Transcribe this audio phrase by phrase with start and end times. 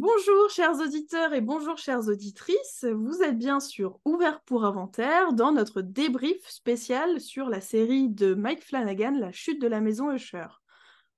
[0.00, 5.50] Bonjour chers auditeurs et bonjour chères auditrices, vous êtes bien sûr Ouvert pour Inventaire dans
[5.50, 10.46] notre débrief spécial sur la série de Mike Flanagan, La chute de la maison Usher.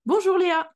[0.06, 0.72] Bonjour Léa.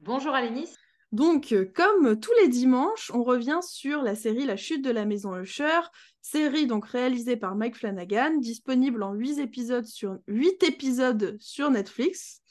[0.00, 0.76] Bonjour Alénis
[1.12, 5.06] donc, euh, comme tous les dimanches, on revient sur la série La chute de la
[5.06, 5.80] maison Usher,
[6.20, 12.42] série donc réalisée par Mike Flanagan, disponible en 8 épisodes sur, 8 épisodes sur Netflix,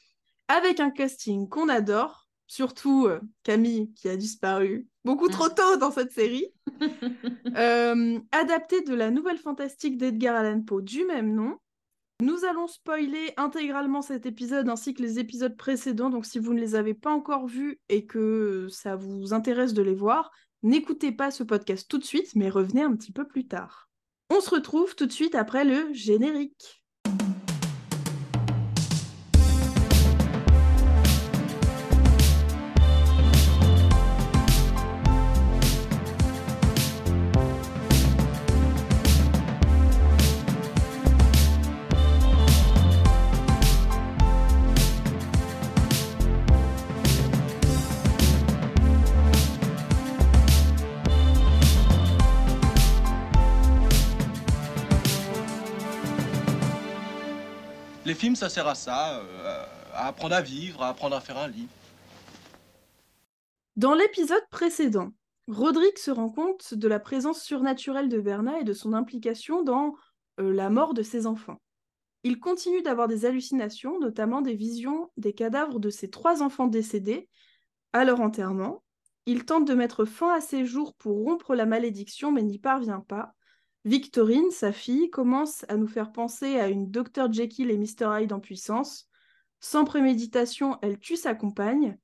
[0.48, 5.56] avec un casting qu'on adore, surtout euh, Camille qui a disparu beaucoup trop mm.
[5.56, 6.48] tôt dans cette série,
[7.56, 11.58] euh, adapté de la nouvelle fantastique d'Edgar Allan Poe du même nom,
[12.22, 16.60] nous allons spoiler intégralement cet épisode ainsi que les épisodes précédents, donc si vous ne
[16.60, 20.32] les avez pas encore vus et que ça vous intéresse de les voir,
[20.64, 23.90] n'écoutez pas ce podcast tout de suite, mais revenez un petit peu plus tard.
[24.32, 26.84] On se retrouve tout de suite après le générique.
[58.48, 61.68] Sert à ça, euh, à apprendre à vivre, à apprendre à faire un lit.
[63.76, 65.10] Dans l'épisode précédent,
[65.50, 69.96] Roderick se rend compte de la présence surnaturelle de Verna et de son implication dans
[70.40, 71.60] euh, la mort de ses enfants.
[72.24, 77.30] Il continue d'avoir des hallucinations, notamment des visions des cadavres de ses trois enfants décédés
[77.94, 78.84] à leur enterrement.
[79.26, 83.02] Il tente de mettre fin à ses jours pour rompre la malédiction, mais n'y parvient
[83.02, 83.34] pas.
[83.86, 88.34] Victorine, sa fille, commence à nous faire penser à une Dr Jekyll et Mr Hyde
[88.34, 89.10] en puissance.
[89.62, 91.98] Sans préméditation, elle tue sa compagne,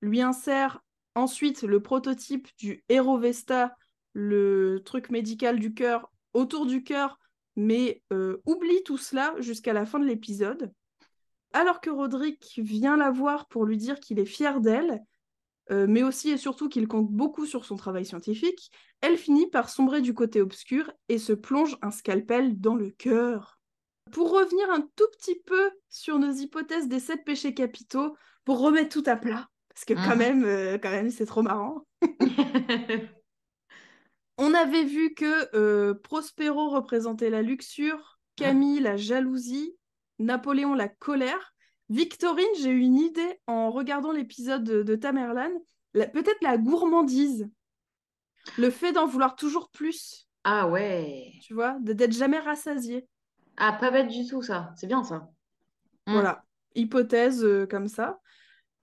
[0.00, 0.82] lui insère
[1.14, 3.76] ensuite le prototype du Hero Vesta,
[4.12, 7.18] le truc médical du cœur, autour du cœur,
[7.56, 10.72] mais euh, oublie tout cela jusqu'à la fin de l'épisode.
[11.52, 15.00] Alors que Roderick vient la voir pour lui dire qu'il est fier d'elle,
[15.70, 18.70] euh, mais aussi et surtout qu'il compte beaucoup sur son travail scientifique,
[19.00, 23.58] elle finit par sombrer du côté obscur et se plonge un scalpel dans le cœur.
[24.12, 28.88] Pour revenir un tout petit peu sur nos hypothèses des sept péchés capitaux, pour remettre
[28.88, 31.86] tout à plat, parce que quand même, euh, quand même, c'est trop marrant.
[34.38, 39.76] On avait vu que euh, Prospero représentait la luxure, Camille la jalousie,
[40.18, 41.54] Napoléon la colère,
[41.90, 45.50] Victorine, j'ai eu une idée en regardant l'épisode de, Tamerlan.
[45.92, 47.50] Peut-être la gourmandise.
[48.56, 50.28] Le fait d'en vouloir toujours plus.
[50.44, 51.32] Ah ouais.
[51.42, 53.06] Tu vois, d'être jamais rassasié.
[53.56, 54.72] Ah, pas bête du tout, ça.
[54.76, 55.28] C'est bien, ça.
[56.06, 56.12] Mm.
[56.12, 56.44] Voilà.
[56.76, 58.20] Hypothèse euh, comme ça.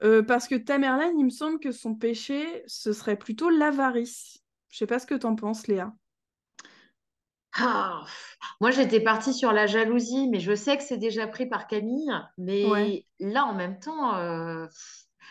[0.03, 4.43] Euh, parce que Tamerlan, il me semble que son péché, ce serait plutôt l'avarice.
[4.69, 5.93] Je sais pas ce que t'en penses, Léa.
[7.59, 8.03] Ah,
[8.61, 12.11] moi, j'étais partie sur la jalousie, mais je sais que c'est déjà pris par Camille.
[12.37, 14.67] Mais là, en même temps, euh,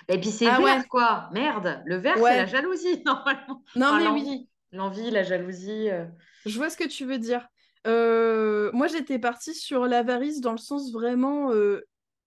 [0.09, 1.28] et puis c'est ah vert, quoi.
[1.32, 3.62] Merde, le vert, c'est la jalousie, normalement.
[3.75, 4.48] Non, mais oui.
[4.72, 5.91] L'envie, la jalousie.
[5.91, 6.04] Euh.
[6.44, 7.47] Je vois ce que tu veux dire.
[7.86, 11.50] Euh, moi, j'étais partie sur l'avarice dans le sens vraiment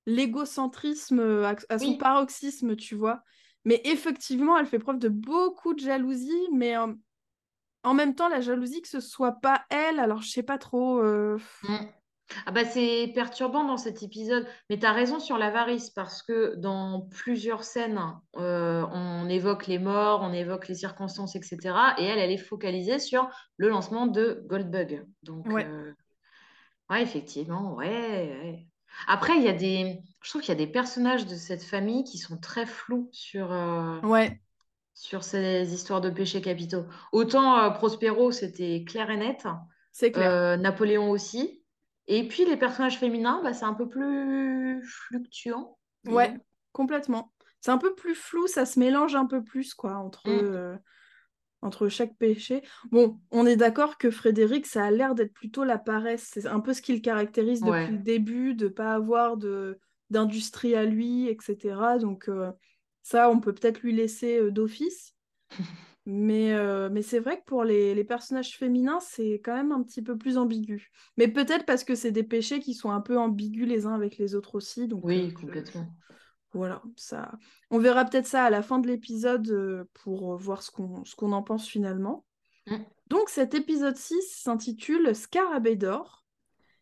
[0.05, 3.21] l'égocentrisme à, son paroxysme, tu vois.
[3.65, 6.75] Mais effectivement, elle fait preuve de beaucoup de jalousie, mais
[7.83, 10.99] en même temps, la jalousie, que ce soit pas elle, alors je sais pas trop.
[10.99, 11.77] Euh, mm.
[12.45, 16.53] Ah bah c'est perturbant dans cet épisode, mais tu as raison sur l'avarice parce que
[16.57, 17.99] dans plusieurs scènes,
[18.37, 21.57] euh, on évoque les morts, on évoque les circonstances, etc.
[21.97, 25.07] Et elle, elle est focalisée sur le lancement de Goldbug.
[25.23, 25.91] Donc, ouais, euh,
[26.91, 28.67] ouais effectivement, ouais,
[29.07, 32.03] Après, il y a des, je trouve qu'il y a des personnages de cette famille
[32.03, 33.49] qui sont très flous sur.
[34.03, 34.39] Ouais
[34.99, 36.83] sur ces histoires de péchés capitaux.
[37.13, 39.47] Autant euh, Prospero, c'était clair et net.
[39.93, 40.29] C'est clair.
[40.29, 41.63] Euh, Napoléon aussi.
[42.07, 45.77] Et puis les personnages féminins, bah, c'est un peu plus fluctuant.
[46.05, 46.37] Ouais,
[46.73, 47.31] complètement.
[47.61, 50.53] C'est un peu plus flou, ça se mélange un peu plus quoi entre, mm.
[50.53, 50.75] euh,
[51.61, 52.61] entre chaque péché.
[52.91, 56.29] Bon, on est d'accord que Frédéric, ça a l'air d'être plutôt la paresse.
[56.33, 59.79] C'est un peu ce qui le caractérise depuis le début, de pas avoir de
[60.09, 61.77] d'industrie à lui, etc.
[62.01, 62.29] Donc
[63.09, 65.15] ça, on peut peut-être lui laisser euh, d'office.
[66.05, 69.83] Mais, euh, mais c'est vrai que pour les, les personnages féminins, c'est quand même un
[69.83, 70.89] petit peu plus ambigu.
[71.17, 74.17] Mais peut-être parce que c'est des péchés qui sont un peu ambigus les uns avec
[74.17, 74.87] les autres aussi.
[74.87, 75.85] Donc, oui, euh, complètement.
[76.51, 77.33] Voilà, ça.
[77.69, 81.43] On verra peut-être ça à la fin de l'épisode pour voir ce qu'on qu'on en
[81.43, 82.25] pense finalement.
[82.65, 82.77] Mm.
[83.07, 86.25] Donc cet épisode 6 s'intitule Scarabée d'or.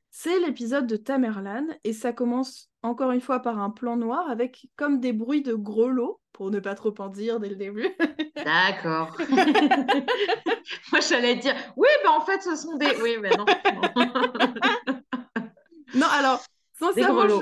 [0.10, 4.68] C'est l'épisode de Tamerlan et ça commence encore une fois par un plan noir avec
[4.76, 7.90] comme des bruits de grelots pour ne pas trop en dire dès le début.
[8.46, 9.18] D'accord.
[10.92, 12.96] Moi, j'allais dire, oui, ben en fait, ce sont des.
[13.02, 13.46] Oui, mais non.
[15.96, 16.44] non, alors,
[16.74, 17.42] sincèrement,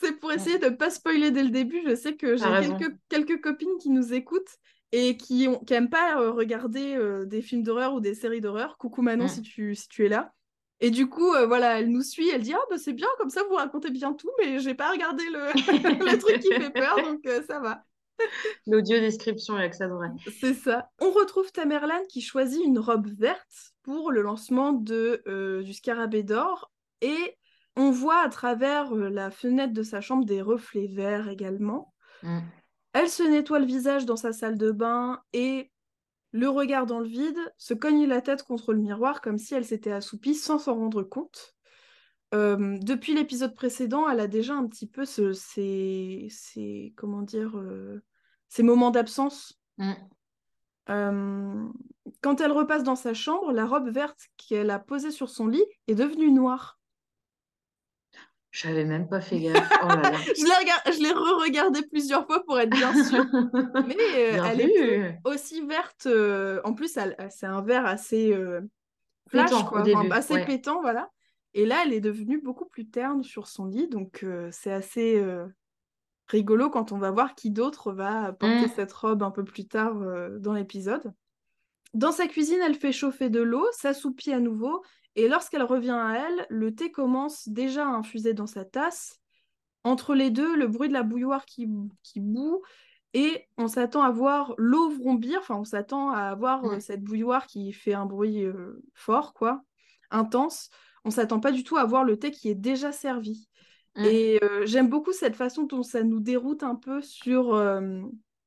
[0.00, 1.82] c'est pour essayer de ne pas spoiler dès le début.
[1.86, 4.58] Je sais que j'ai quelques, quelques copines qui nous écoutent
[4.92, 8.76] et qui n'aiment pas euh, regarder euh, des films d'horreur ou des séries d'horreur.
[8.78, 9.28] Coucou Manon, mm.
[9.28, 10.32] si, tu, si tu es là.
[10.80, 13.30] Et du coup, euh, voilà, elle nous suit, elle dit Ah, bah, c'est bien, comme
[13.30, 15.46] ça vous racontez bien tout, mais j'ai pas regardé le...
[16.12, 17.84] le truc qui fait peur, donc ça va.
[18.66, 20.10] L'audio description avec ça devrait.
[20.40, 20.88] C'est ça.
[21.00, 26.22] On retrouve Tamerlan qui choisit une robe verte pour le lancement de, euh, du scarabée
[26.22, 27.36] d'or et
[27.76, 31.94] on voit à travers euh, la fenêtre de sa chambre des reflets verts également.
[32.22, 32.40] Mm.
[32.92, 35.70] Elle se nettoie le visage dans sa salle de bain et
[36.32, 39.64] le regard dans le vide, se cogne la tête contre le miroir comme si elle
[39.64, 41.54] s'était assoupie sans s'en rendre compte.
[42.32, 46.28] Euh, depuis l'épisode précédent, elle a déjà un petit peu ce, ces,
[46.96, 47.60] comment dire,
[48.48, 49.60] ces moments d'absence.
[49.78, 49.92] Mm.
[50.90, 51.68] Euh,
[52.20, 55.64] quand elle repasse dans sa chambre, la robe verte qu'elle a posée sur son lit
[55.86, 56.79] est devenue noire.
[58.50, 59.72] J'avais même pas fait gaffe.
[59.82, 59.88] Oh
[60.36, 63.24] je l'ai re-regardé plusieurs fois pour être bien sûre.
[63.86, 66.06] Mais euh, elle est aussi verte.
[66.06, 66.98] Euh, en plus,
[67.30, 68.36] c'est un vert assez
[69.28, 71.10] flash, quoi, assez pétant, voilà.
[71.54, 75.22] Et là, elle est devenue beaucoup plus terne sur son lit, donc c'est assez
[76.30, 78.72] rigolo quand on va voir qui d'autre va porter mm.
[78.74, 81.12] cette robe un peu plus tard euh, dans l'épisode.
[81.92, 84.82] Dans sa cuisine, elle fait chauffer de l'eau, s'assoupit à nouveau,
[85.16, 89.18] et lorsqu'elle revient à elle, le thé commence déjà à infuser dans sa tasse.
[89.82, 91.68] Entre les deux, le bruit de la bouilloire qui,
[92.02, 92.62] qui bout,
[93.12, 96.80] et on s'attend à voir l'eau vrombir, enfin on s'attend à voir euh, mm.
[96.80, 99.62] cette bouilloire qui fait un bruit euh, fort, quoi,
[100.10, 100.70] intense.
[101.04, 103.48] On s'attend pas du tout à voir le thé qui est déjà servi.
[103.96, 104.04] Mmh.
[104.04, 107.56] Et euh, j'aime beaucoup cette façon dont ça nous déroute un peu sur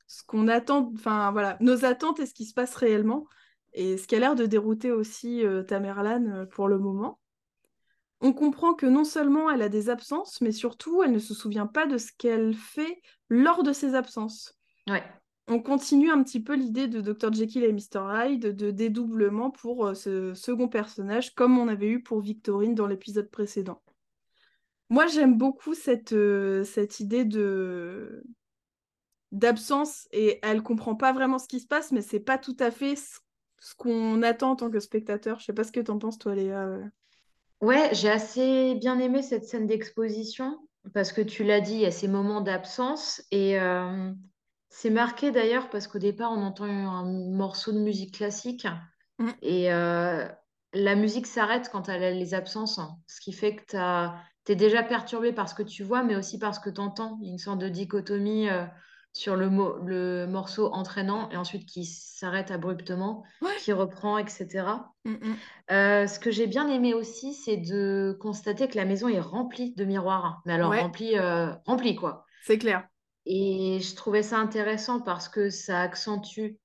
[0.07, 3.25] ce qu'on attend, enfin voilà, nos attentes et ce qui se passe réellement.
[3.73, 7.19] Et ce qui a l'air de dérouter aussi euh, Tamerlan pour le moment.
[8.21, 11.67] On comprend que non seulement elle a des absences, mais surtout elle ne se souvient
[11.67, 14.57] pas de ce qu'elle fait lors de ses absences.
[14.87, 15.03] Ouais.
[15.47, 17.33] On continue un petit peu l'idée de Dr.
[17.33, 17.99] Jekyll et Mr.
[18.13, 23.29] Hyde de dédoublement pour ce second personnage, comme on avait eu pour Victorine dans l'épisode
[23.29, 23.81] précédent.
[24.89, 28.23] Moi, j'aime beaucoup cette, euh, cette idée de
[29.31, 32.69] d'absence et elle comprend pas vraiment ce qui se passe, mais c'est pas tout à
[32.69, 33.17] fait ce,
[33.77, 35.39] qu'on attend en tant que spectateur.
[35.39, 36.79] Je sais pas ce que tu en penses, toi, Léa.
[37.61, 40.59] Ouais, j'ai assez bien aimé cette scène d'exposition
[40.93, 44.11] parce que tu l'as dit, il y a ces moments d'absence et euh,
[44.69, 48.67] c'est marqué d'ailleurs parce qu'au départ, on entend un morceau de musique classique
[49.19, 49.29] mmh.
[49.41, 50.27] et euh,
[50.73, 53.63] la musique s'arrête quand elle a les absences, ce qui fait que
[54.45, 56.81] tu es déjà perturbé par ce que tu vois, mais aussi par ce que tu
[56.81, 57.17] entends.
[57.21, 58.65] Il y a une sorte de dichotomie euh,
[59.13, 59.49] sur le,
[59.85, 63.23] le morceau entraînant et ensuite qui s'arrête abruptement,
[63.59, 64.65] qui reprend, etc.
[65.05, 65.35] Mm, mm.
[65.71, 69.73] euh, ce que j'ai bien aimé aussi, c'est de constater que la maison est remplie
[69.75, 70.41] de miroirs.
[70.45, 72.25] Mais alors, remplie, euh, remplie, quoi.
[72.43, 72.87] C'est clair.
[73.25, 76.57] Et je trouvais ça intéressant parce que ça accentue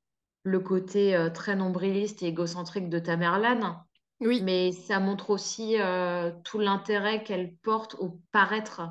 [0.43, 3.85] le côté très nombriliste et égocentrique de Tamerlan
[4.21, 4.43] oui.
[4.43, 8.83] Mais ça montre aussi euh, tout l'intérêt qu'elle porte au paraître.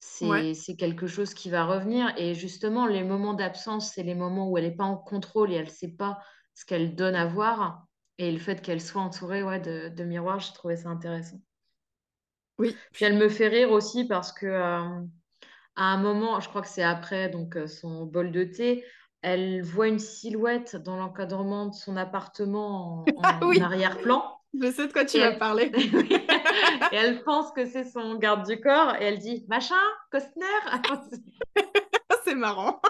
[0.00, 2.12] C'est quelque chose qui va revenir.
[2.16, 5.56] Et justement, les moments d'absence, c'est les moments où elle n'est pas en contrôle et
[5.56, 6.18] elle ne sait pas
[6.54, 7.86] ce qu'elle donne à voir.
[8.18, 11.40] Et le fait qu'elle soit entourée ouais, de, de miroirs, je trouvais ça intéressant.
[12.58, 12.76] Oui.
[12.92, 15.00] Puis elle me fait rire aussi parce que euh,
[15.76, 18.84] à un moment, je crois que c'est après donc euh, son bol de thé,
[19.22, 24.39] elle voit une silhouette dans l'encadrement de son appartement en, ah arrière-plan.
[24.58, 25.70] Je sais de quoi tu vas parler.
[26.92, 29.76] et elle pense que c'est son garde du corps et elle dit machin,
[30.10, 30.44] Costner?
[32.24, 32.80] c'est marrant.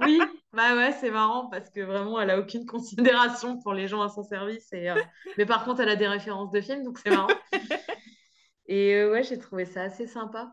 [0.00, 0.20] oui,
[0.52, 4.08] bah ouais, c'est marrant parce que vraiment, elle a aucune considération pour les gens à
[4.08, 4.72] son service.
[4.72, 5.00] Et, euh,
[5.38, 7.28] Mais par contre, elle a des références de films, donc c'est marrant.
[8.66, 10.52] et euh, ouais, j'ai trouvé ça assez sympa.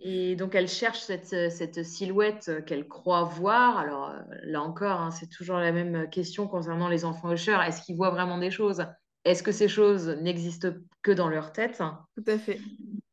[0.00, 3.78] Et donc, elle cherche cette, euh, cette silhouette qu'elle croit voir.
[3.78, 4.12] Alors,
[4.42, 7.62] là encore, hein, c'est toujours la même question concernant les enfants hocheurs.
[7.62, 8.84] Est-ce qu'ils voient vraiment des choses?
[9.24, 11.82] Est-ce que ces choses n'existent que dans leur tête?
[12.16, 12.60] Tout à fait.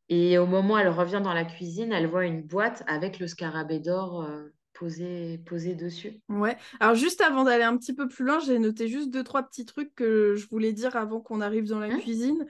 [0.08, 3.28] Et au moment où elle revient dans la cuisine, elle voit une boîte avec le
[3.28, 4.28] scarabée d'or
[4.74, 6.20] posé, posé dessus.
[6.28, 6.56] Ouais.
[6.80, 9.66] Alors, juste avant d'aller un petit peu plus loin, j'ai noté juste deux, trois petits
[9.66, 12.00] trucs que je voulais dire avant qu'on arrive dans la mmh.
[12.00, 12.46] cuisine.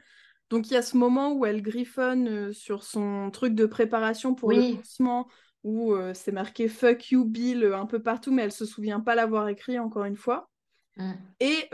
[0.50, 4.34] Donc il y a ce moment où elle griffonne euh, sur son truc de préparation
[4.34, 5.28] pour le lancement,
[5.62, 9.00] où euh, c'est marqué Fuck you Bill euh, un peu partout, mais elle se souvient
[9.00, 10.50] pas l'avoir écrit encore une fois.
[10.96, 11.12] Mm.
[11.40, 11.68] Et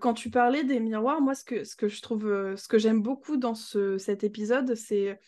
[0.00, 3.02] quand tu parlais des miroirs, moi ce que, ce que je trouve, ce que j'aime
[3.02, 5.18] beaucoup dans ce, cet épisode, c'est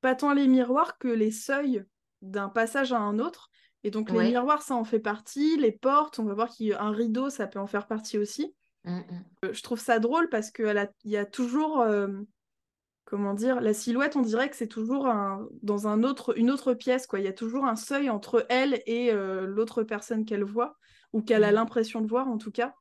[0.00, 1.84] pas tant les miroirs que les seuils
[2.22, 3.50] d'un passage à un autre.
[3.84, 5.56] Et donc les miroirs, ça en fait partie.
[5.58, 8.54] Les portes, on va voir qu'un rideau, ça peut en faire partie aussi.
[8.84, 9.52] Mm, mm.
[9.52, 11.84] Je trouve ça drôle parce qu'il y a toujours
[13.06, 15.08] comment dire, la silhouette, on dirait que c'est toujours
[15.62, 17.20] dans un autre, une autre pièce, quoi.
[17.20, 20.76] Il y a toujours un seuil entre elle et euh, l'autre personne qu'elle voit,
[21.12, 21.54] ou qu'elle a mmh.
[21.54, 22.74] l'impression de voir en tout cas.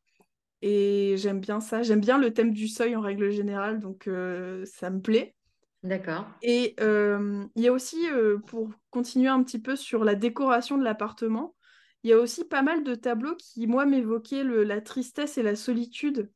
[0.62, 1.84] Et j'aime bien ça.
[1.84, 5.36] J'aime bien le thème du seuil en règle générale, donc euh, ça me plaît.
[5.84, 6.26] D'accord.
[6.42, 8.08] Et euh, il y a aussi,
[8.48, 11.56] pour continuer un petit peu sur la décoration de l'appartement,
[12.04, 15.56] il y a aussi pas mal de tableaux qui, moi, m'évoquaient la tristesse et la
[15.56, 16.32] solitude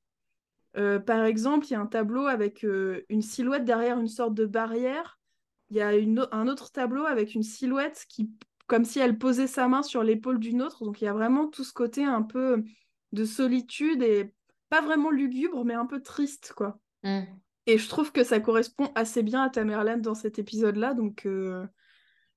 [0.77, 4.33] euh, par exemple, il y a un tableau avec euh, une silhouette derrière une sorte
[4.33, 5.19] de barrière.
[5.69, 5.89] Il y a
[6.31, 8.31] un autre tableau avec une silhouette qui,
[8.69, 10.85] comme si elle posait sa main sur l'épaule d'une autre.
[10.85, 12.63] Donc il y a vraiment tout ce côté un peu
[13.11, 14.31] de solitude et
[14.69, 16.79] pas vraiment lugubre, mais un peu triste, quoi.
[17.03, 17.23] Mm.
[17.65, 20.93] Et je trouve que ça correspond assez bien à Tamerlan dans cet épisode-là.
[20.93, 21.65] Donc, euh,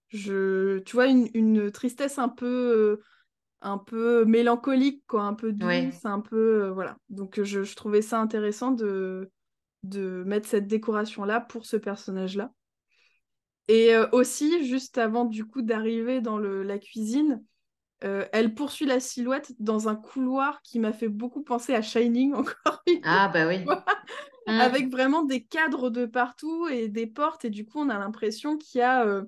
[0.09, 0.79] je...
[0.81, 3.01] tu vois, une, une tristesse un peu
[3.63, 6.65] un peu mélancolique, quoi, un peu douce, un peu...
[6.65, 6.97] Euh, voilà.
[7.11, 9.31] Donc je, trouvais ça intéressant de,
[9.85, 12.53] de mettre cette décoration-là pour ce personnage-là.
[13.69, 17.43] Et euh, aussi, juste avant du coup d'arriver dans le, la cuisine,
[18.05, 22.35] euh, elle poursuit la silhouette dans un couloir qui m'a fait beaucoup penser à Shining
[22.35, 23.65] encore une Ah bah oui.
[23.65, 24.61] Mmh.
[24.61, 27.45] Avec vraiment des cadres de partout et des portes.
[27.45, 29.25] Et du coup, on a l'impression qu'il y a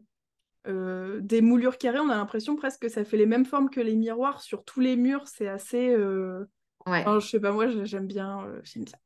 [0.66, 3.80] euh, des moulures carrées, on a l'impression presque que ça fait les mêmes formes que
[3.80, 5.28] les miroirs sur tous les murs.
[5.28, 5.96] C'est assez.
[6.86, 7.04] Ouais.
[7.06, 8.44] je sais pas, moi j'aime bien.
[8.64, 8.98] J'aime bien.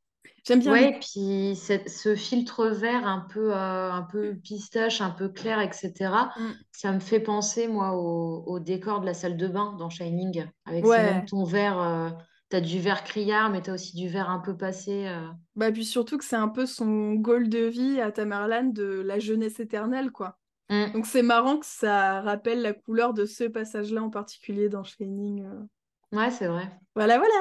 [0.45, 0.71] J'aime bien.
[0.71, 5.93] Ouais, puis ce filtre vert un peu, un peu pistache, un peu clair, etc.
[6.37, 6.49] Mm.
[6.71, 10.85] Ça me fait penser, moi, au, décor de la salle de bain dans Shining, avec
[10.85, 11.25] ouais.
[11.25, 12.15] ton vert.
[12.49, 15.07] T'as du vert criard, mais t'as aussi du vert un peu passé.
[15.55, 19.19] Bah, puis surtout que c'est un peu son goal de vie à Tamerlan de la
[19.19, 20.39] jeunesse éternelle, quoi.
[20.69, 20.91] Mm.
[20.93, 25.45] Donc c'est marrant que ça rappelle la couleur de ce passage-là en particulier dans Shining.
[25.45, 26.17] Euh.
[26.17, 26.71] Ouais, c'est vrai.
[26.95, 27.33] Voilà, voilà.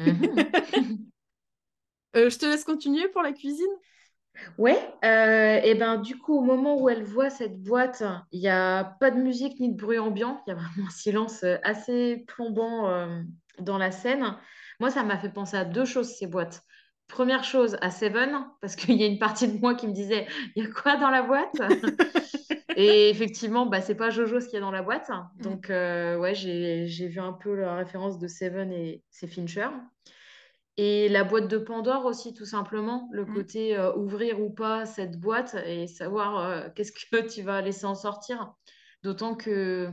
[0.00, 0.12] Euh,
[2.14, 3.66] je te laisse continuer pour la cuisine.
[4.56, 8.02] Ouais, euh, et ben du coup, au moment où elle voit cette boîte,
[8.32, 10.90] il n'y a pas de musique ni de bruit ambiant, il y a vraiment un
[10.90, 13.08] silence assez plombant
[13.58, 14.36] dans la scène.
[14.78, 16.62] Moi, ça m'a fait penser à deux choses, ces boîtes.
[17.06, 20.26] Première chose, à Seven, parce qu'il y a une partie de moi qui me disait,
[20.54, 21.54] il y a quoi dans la boîte?
[22.76, 25.10] Et effectivement, bah, c'est pas Jojo ce qu'il y a dans la boîte.
[25.10, 25.42] Mm.
[25.42, 29.68] Donc, euh, ouais, j'ai vu un peu la référence de Seven et c'est Fincher.
[30.76, 33.08] Et la boîte de Pandore aussi, tout simplement.
[33.12, 33.34] Le mm.
[33.34, 37.86] côté euh, ouvrir ou pas cette boîte et savoir euh, qu'est-ce que tu vas laisser
[37.86, 38.52] en sortir.
[39.02, 39.90] D'autant que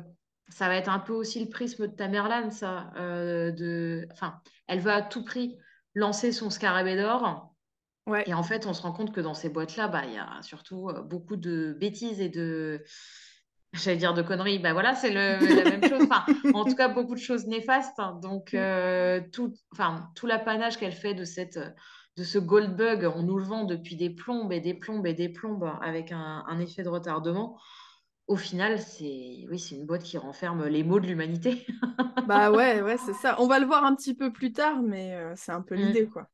[0.50, 2.92] ça va être un peu aussi le prisme de Tamerlan, ça.
[2.96, 4.08] de...
[4.12, 5.58] Enfin, elle va à tout prix
[5.94, 7.54] lancer son scarabée d'or
[8.26, 10.42] et en fait, on se rend compte que dans ces boîtes-là, bah, il y a
[10.42, 12.84] surtout euh, beaucoup de bêtises et de,
[13.78, 16.08] j'allais dire de conneries, bah voilà, c'est la même chose.
[16.10, 18.00] Enfin, en tout cas, beaucoup de choses néfastes.
[18.22, 18.58] Donc, mm.
[18.58, 21.60] euh, tout, enfin, tout l'apanage qu'elle fait de, cette,
[22.18, 25.30] de ce Goldbug, on nous le vend depuis des plombes et des plombes et des
[25.30, 27.58] plombes avec un, effet de retardement.
[28.28, 31.66] Au final, c'est oui, c'est une boîte qui renferme les maux de l'humanité.
[32.28, 33.38] bah ouais, ouais, c'est ça.
[33.40, 35.80] On va le voir un petit peu plus tard, mais euh, c'est un peu mm.
[35.80, 36.28] l'idée, quoi.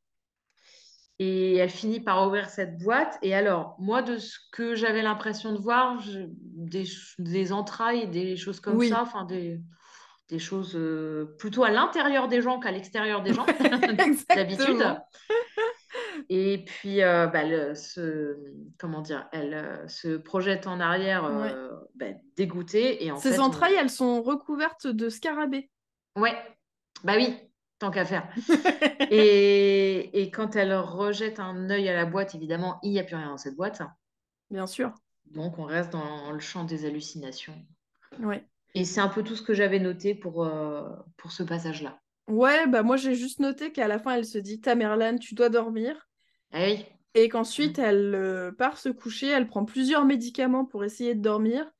[1.20, 3.18] Et elle finit par ouvrir cette boîte.
[3.22, 6.02] Et alors, moi, de ce que j'avais l'impression de voir,
[6.32, 6.84] des,
[7.18, 9.60] des, entrailles, des choses comme ça, enfin des,
[10.28, 13.46] des choses euh, plutôt à l'intérieur des gens qu'à l'extérieur des gens,
[14.28, 14.82] d'habitude.
[16.28, 17.42] Et puis, euh, bah,
[18.78, 21.30] comment dire, elle euh, se projette en arrière,
[21.94, 22.06] bah,
[22.36, 23.04] dégoûtée.
[23.04, 25.70] Et en Ces entrailles, elles sont recouvertes de scarabées.
[26.16, 26.34] Ouais,
[27.02, 27.36] bah oui,
[27.84, 28.28] tant qu'à faire.
[29.10, 33.16] et, et, quand elle rejette un œil à la boîte, évidemment, il n'y a plus
[33.16, 33.82] rien dans cette boîte.
[34.50, 34.94] Bien sûr.
[35.26, 37.54] Donc, on reste dans le champ des hallucinations.
[38.20, 38.46] Ouais.
[38.74, 42.00] Et c'est un peu tout ce que j'avais noté pour, euh, pour ce passage-là.
[42.26, 45.50] Ouais, bah moi j'ai juste noté qu'à la fin elle se dit Tamerlan, tu dois
[45.50, 46.08] dormir.
[46.54, 46.78] Eh
[47.16, 51.70] et qu'ensuite elle euh, part se coucher, elle prend plusieurs médicaments pour essayer de dormir.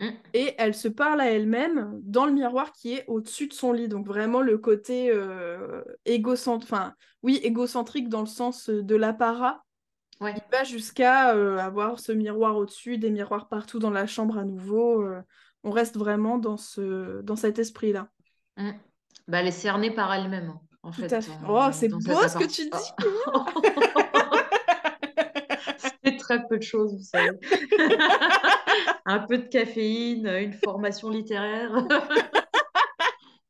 [0.00, 0.08] Mm.
[0.32, 3.88] Et elle se parle à elle-même dans le miroir qui est au-dessus de son lit.
[3.88, 9.62] Donc vraiment le côté euh, égocentrique, enfin oui, égocentrique dans le sens de l'apparat.
[10.20, 10.34] Ouais.
[10.36, 14.44] Il va jusqu'à euh, avoir ce miroir au-dessus, des miroirs partout dans la chambre à
[14.44, 15.02] nouveau.
[15.02, 15.22] Euh.
[15.64, 18.08] on reste vraiment dans, ce, dans cet esprit-là.
[18.56, 18.70] Mm.
[19.28, 20.54] Bah, elle est cernée par elle-même.
[20.82, 21.32] En Tout fait, à fait.
[21.46, 22.70] oh, c'est beau ce que tu dis.
[26.38, 27.10] peu de choses,
[29.04, 31.86] un peu de caféine, une formation littéraire.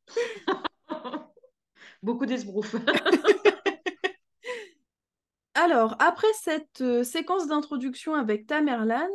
[2.03, 2.75] Beaucoup d'esbrouf.
[5.53, 9.09] Alors, après cette euh, séquence d'introduction avec Tamerlan,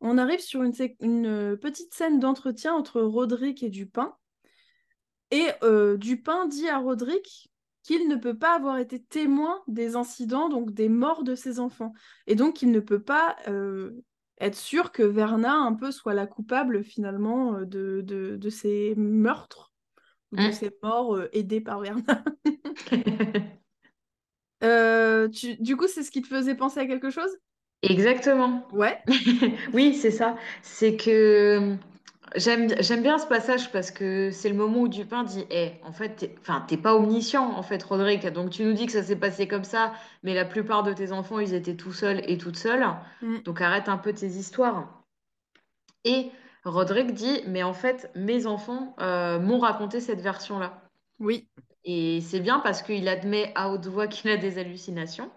[0.00, 4.16] on arrive sur une, une petite scène d'entretien entre Roderick et Dupin.
[5.30, 5.46] Et
[5.96, 7.50] Dupin dit à Roderick
[7.84, 11.92] qu'il ne peut pas avoir été témoin des incidents, donc des morts de ses enfants.
[12.26, 13.36] Et donc, il ne peut pas
[14.40, 19.72] être sûr que Verna un peu soit la coupable finalement de, de, ces meurtres,
[20.32, 20.50] ou de Hein?
[20.50, 22.24] ces morts aidées par Verna.
[25.32, 27.30] tu- du coup, c'est ce qui te faisait penser à quelque chose?
[27.82, 28.66] Exactement.
[28.72, 28.98] Ouais.
[29.74, 30.36] Oui, c'est ça.
[30.62, 31.76] C'est que
[32.36, 35.92] j'aime j'aime bien ce passage parce que c'est le moment où Dupin dit Eh, en
[35.92, 38.26] fait, t'es, enfin, t'es pas omniscient, en fait, Roderick.
[38.26, 41.12] Donc, tu nous dis que ça s'est passé comme ça, mais la plupart de tes
[41.12, 42.86] enfants, ils étaient tout seuls et toutes seules.
[43.22, 43.38] Mm.
[43.44, 45.04] Donc, arrête un peu tes histoires.
[46.04, 46.30] Et
[46.64, 50.82] Roderick dit Mais en fait, mes enfants euh, m'ont raconté cette version-là.
[51.20, 51.48] Oui.
[51.84, 55.30] Et c'est bien parce qu'il admet à haute voix qu'il a des hallucinations,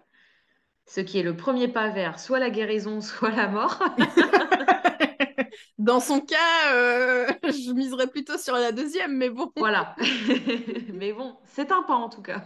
[0.86, 3.80] ce qui est le premier pas vers soit la guérison, soit la mort.
[5.78, 9.52] Dans son cas, euh, je miserais plutôt sur la deuxième, mais bon.
[9.56, 9.96] Voilà.
[10.94, 12.44] Mais bon, c'est un pas en tout cas.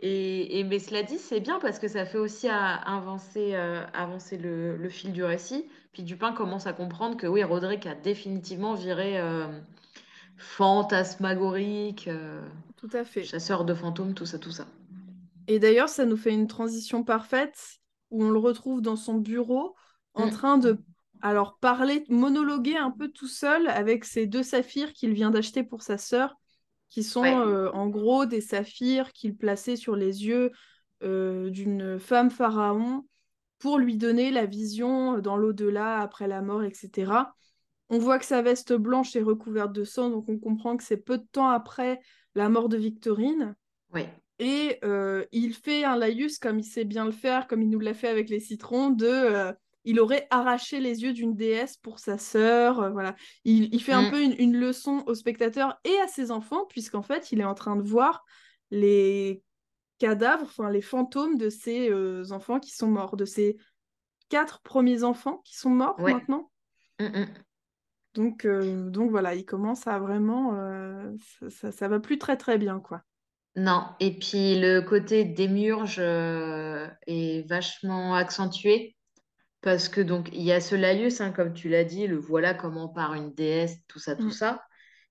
[0.00, 3.84] Et, et- mais cela dit, c'est bien parce que ça fait aussi à- avancer, euh,
[3.94, 5.66] avancer le, le fil du récit.
[5.92, 9.46] Puis Dupin commence à comprendre que oui, Roderick a définitivement viré euh,
[10.36, 12.42] fantasmagorique, euh,
[12.76, 13.24] Tout à fait.
[13.24, 14.66] chasseur de fantômes, tout ça, tout ça.
[15.46, 19.74] Et d'ailleurs, ça nous fait une transition parfaite où on le retrouve dans son bureau
[20.18, 20.30] en Mm.
[20.30, 20.78] train de
[21.20, 25.82] alors parler, monologuer un peu tout seul avec ces deux saphirs qu'il vient d'acheter pour
[25.82, 26.36] sa sœur,
[26.90, 27.34] qui sont Ouais.
[27.34, 30.52] euh, en gros des saphirs qu'il plaçait sur les yeux
[31.02, 33.04] euh, d'une femme pharaon
[33.58, 37.34] pour lui donner la vision dans l'au-delà, après la mort, etc.
[37.90, 40.98] On voit que sa veste blanche est recouverte de sang, donc on comprend que c'est
[40.98, 42.00] peu de temps après
[42.36, 43.56] la mort de Victorine.
[43.92, 44.06] Oui.
[44.38, 47.80] Et euh, il fait un laïus comme il sait bien le faire, comme il nous
[47.80, 49.52] l'a fait avec les citrons, de euh,
[49.88, 52.80] il aurait arraché les yeux d'une déesse pour sa sœur.
[52.80, 53.16] euh, voilà.
[53.44, 54.10] Il, il fait un Mm.
[54.10, 57.54] peu une, une leçon aux spectateurs et à ses enfants, puisqu'en fait, il est en
[57.54, 58.24] train de voir
[58.70, 59.42] les
[59.98, 63.56] cadavres, enfin les fantômes de ses euh, enfants qui sont morts, de ses
[64.28, 66.12] quatre premiers enfants qui sont morts Ouais.
[66.12, 66.50] maintenant.
[67.00, 67.26] Mm, mm.
[68.14, 70.52] Donc, euh, donc voilà, il commence à vraiment...
[71.40, 73.02] ça, ça, ça va plus très très bien, quoi.
[73.56, 78.97] Non, et puis le côté démiurge est vachement accentué
[79.60, 82.54] parce que donc il y a ce laïus, hein, comme tu l'as dit, le voilà
[82.54, 84.30] comment par une déesse, tout ça, tout Mm.
[84.30, 84.62] ça.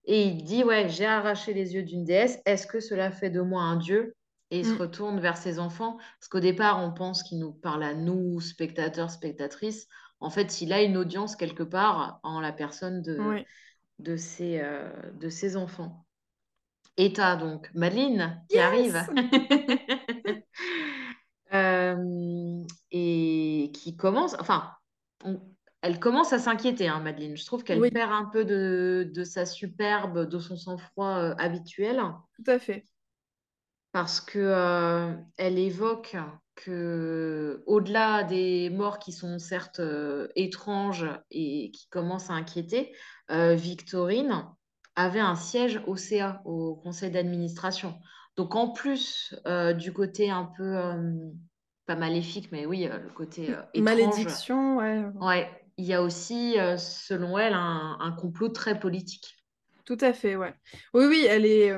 [0.06, 3.42] Et il dit, ouais, j'ai arraché les yeux d'une déesse, est-ce que cela fait de
[3.42, 4.16] moi un dieu?
[4.52, 4.78] Et il se Mm.
[4.78, 9.12] retourne vers ses enfants, parce qu'au départ, on pense qu'il nous parle à nous, spectateurs,
[9.12, 9.88] spectatrices.
[10.22, 13.46] En fait, il a une audience quelque part en la personne de, Ouais.
[14.00, 16.06] de ses, euh, de ses enfants.
[16.98, 19.08] Et t'as donc Madeleine qui Yes arrive
[21.54, 24.70] Euh, et qui commence, enfin,
[25.24, 25.40] on-
[25.82, 27.38] elle commence à s'inquiéter, hein, Madeleine.
[27.38, 27.90] Je trouve qu'elle Oui.
[27.90, 32.02] perd un peu de, de sa superbe, de son sang-froid euh, habituel,
[32.36, 32.84] Tout à fait.
[33.94, 36.18] parce que euh, elle évoque
[36.56, 42.94] que, au-delà des morts qui sont certes euh, étranges et qui commencent à inquiéter,
[43.30, 44.46] Victorine
[44.96, 47.98] avait un siège au CA, au conseil d'administration.
[48.36, 49.34] Donc en plus
[49.78, 50.78] du côté un peu,
[51.88, 55.06] pas maléfique, mais oui, euh, le côté euh, étrange, Malédiction, ouais.
[55.16, 59.36] ouais, il y a aussi, euh, selon elle, un, un complot très politique.
[59.86, 60.54] Tout à fait, ouais.
[60.94, 61.74] Oui, oui, elle est...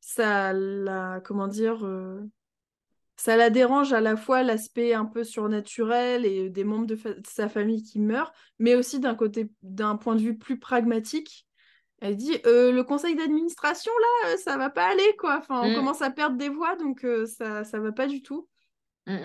[0.00, 1.20] ça la...
[1.24, 2.20] Comment dire euh,
[3.16, 7.48] Ça la dérange à la fois l'aspect un peu surnaturel et des membres de, sa
[7.48, 11.46] famille qui meurent, mais aussi d'un côté, d'un point de vue plus pragmatique.
[12.00, 13.92] Elle dit euh, le conseil d'administration
[14.24, 15.38] là, ça va pas aller quoi.
[15.38, 15.74] Enfin, on Mm.
[15.74, 18.48] commence à perdre des voix, donc euh, ça ça va pas du tout.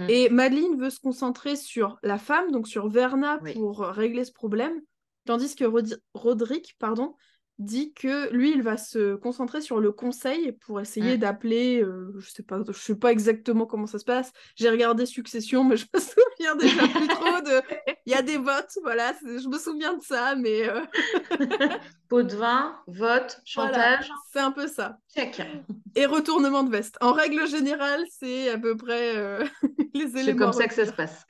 [0.10, 3.54] Et Madeleine veut se concentrer sur la femme, donc sur Verna Oui.
[3.54, 4.82] pour régler ce problème,
[5.26, 7.16] tandis que Rod- Roderick, pardon,
[7.60, 11.20] dit que lui, il va se concentrer sur le conseil pour essayer Mm.
[11.20, 14.32] d'appeler, euh, je sais pas, je sais pas exactement comment ça se passe.
[14.56, 17.62] J'ai regardé Succession, mais je me souviens déjà plus trop de.
[18.06, 20.82] Il y a des votes, voilà, c'est- je me souviens de ça, mais euh,
[22.10, 24.98] Pot de vin, vote, voilà, chantage, c'est un peu ça.
[25.16, 25.42] check.
[25.96, 26.96] Et retournement de veste.
[27.02, 29.44] En règle générale, c'est à peu près euh,
[29.94, 30.46] les C'est éléments.
[30.46, 31.26] comme ça que ça se passe.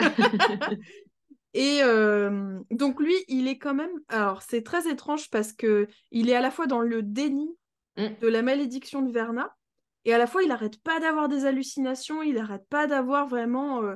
[1.53, 3.91] Et euh, donc lui, il est quand même.
[4.07, 7.49] Alors c'est très étrange parce que il est à la fois dans le déni
[7.99, 8.19] Mm.
[8.21, 9.53] de la malédiction de Verna
[10.05, 13.83] et à la fois il arrête pas d'avoir des hallucinations, il arrête pas d'avoir vraiment
[13.83, 13.95] euh,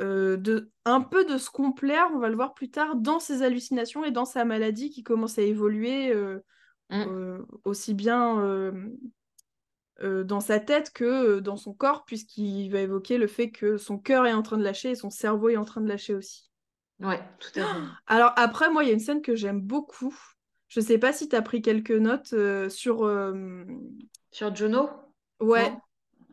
[0.00, 2.08] euh, de un peu de se complaire.
[2.12, 5.38] On va le voir plus tard dans ses hallucinations et dans sa maladie qui commence
[5.38, 6.40] à évoluer euh,
[6.92, 7.04] Mm.
[7.06, 8.42] euh, aussi bien
[10.02, 14.26] dans sa tête que dans son corps puisqu'il va évoquer le fait que son cœur
[14.26, 16.49] est en train de lâcher et son cerveau est en train de lâcher aussi.
[17.00, 17.80] Ouais, tout à fait.
[18.06, 20.14] Alors après, moi, il y a une scène que j'aime beaucoup.
[20.68, 23.04] Je sais pas si tu as pris quelques notes euh, sur.
[23.04, 23.64] euh,
[24.30, 24.88] Sur Juno?
[25.40, 25.80] Ouais, Non?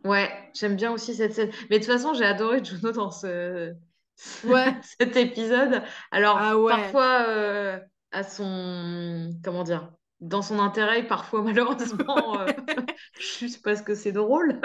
[0.03, 1.51] Ouais, j'aime bien aussi cette scène.
[1.69, 3.73] Mais de toute façon, j'ai adoré Juno dans ce...
[4.43, 4.75] ouais.
[4.99, 5.83] cet épisode.
[5.83, 6.71] Ah Alors, ouais.
[6.71, 7.79] parfois, euh,
[8.11, 9.31] à son...
[9.43, 9.91] Comment dire?
[10.21, 12.47] Dans son intérêt, parfois, malheureusement, euh,
[13.19, 14.59] juste parce que c'est drôle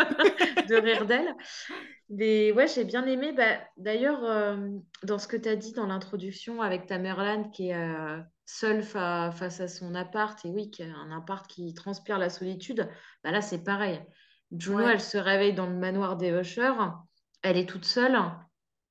[0.68, 1.34] de rire d'elle.
[2.14, 3.32] Mais ouais, j'ai bien aimé.
[3.32, 4.68] Bah, d'ailleurs, euh,
[5.02, 8.82] dans ce que tu as dit dans l'introduction avec ta Tamerlan qui est euh, seule
[8.82, 12.86] fa- face à son appart, et oui, qui a un appart qui transpire la solitude,
[13.24, 13.98] bah là, c'est pareil.
[14.50, 14.92] Juno, Ouais.
[14.92, 16.72] elle se réveille dans le manoir des Usher,
[17.42, 18.18] elle est toute seule,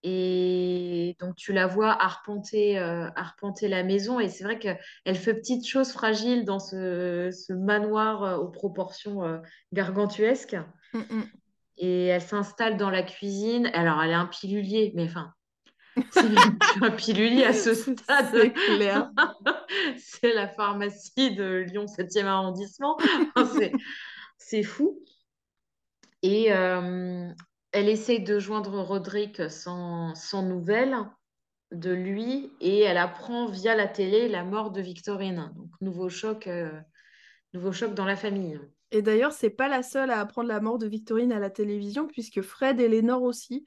[0.01, 4.79] et donc tu la vois arpenter, euh, arpenter la maison, et c'est vrai qu'elle
[5.15, 9.39] fait petites choses fragiles dans ce, ce manoir aux proportions
[9.71, 10.57] gargantuesques.
[10.93, 11.40] Mm, mm.
[11.77, 13.69] Et elle s'installe dans la cuisine.
[13.73, 15.33] Alors, elle est un pilulier, mais enfin,
[16.11, 18.27] c'est un pilulier à ce stade.
[18.31, 19.11] C'est clair.
[19.97, 22.97] C'est la pharmacie de Lyon 7e arrondissement.
[24.37, 24.99] C'est fou.
[26.23, 27.29] Et euh,
[27.71, 30.97] elle essaye de joindre Roderick sans, sans nouvelles
[31.71, 35.51] de lui et elle apprend via la télé la mort de Victorine.
[35.55, 36.69] Donc, nouveau choc, euh,
[37.53, 38.59] nouveau choc dans la famille.
[38.91, 42.07] Et d'ailleurs, c'est pas la seule à apprendre la mort de Victorine à la télévision,
[42.07, 43.65] puisque Fred et Lénore aussi.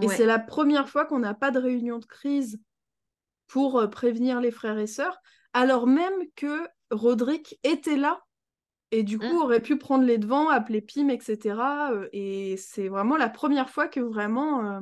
[0.00, 2.60] Et c'est la première fois qu'on n'a pas de réunion de crise
[3.48, 5.18] pour euh, prévenir les frères et sœurs,
[5.52, 8.22] alors même que Roderick était là
[8.92, 9.42] et du coup Mm.
[9.42, 11.92] aurait pu prendre les devants, appeler Pim, etc.
[11.92, 14.80] euh, Et c'est vraiment la première fois que vraiment euh,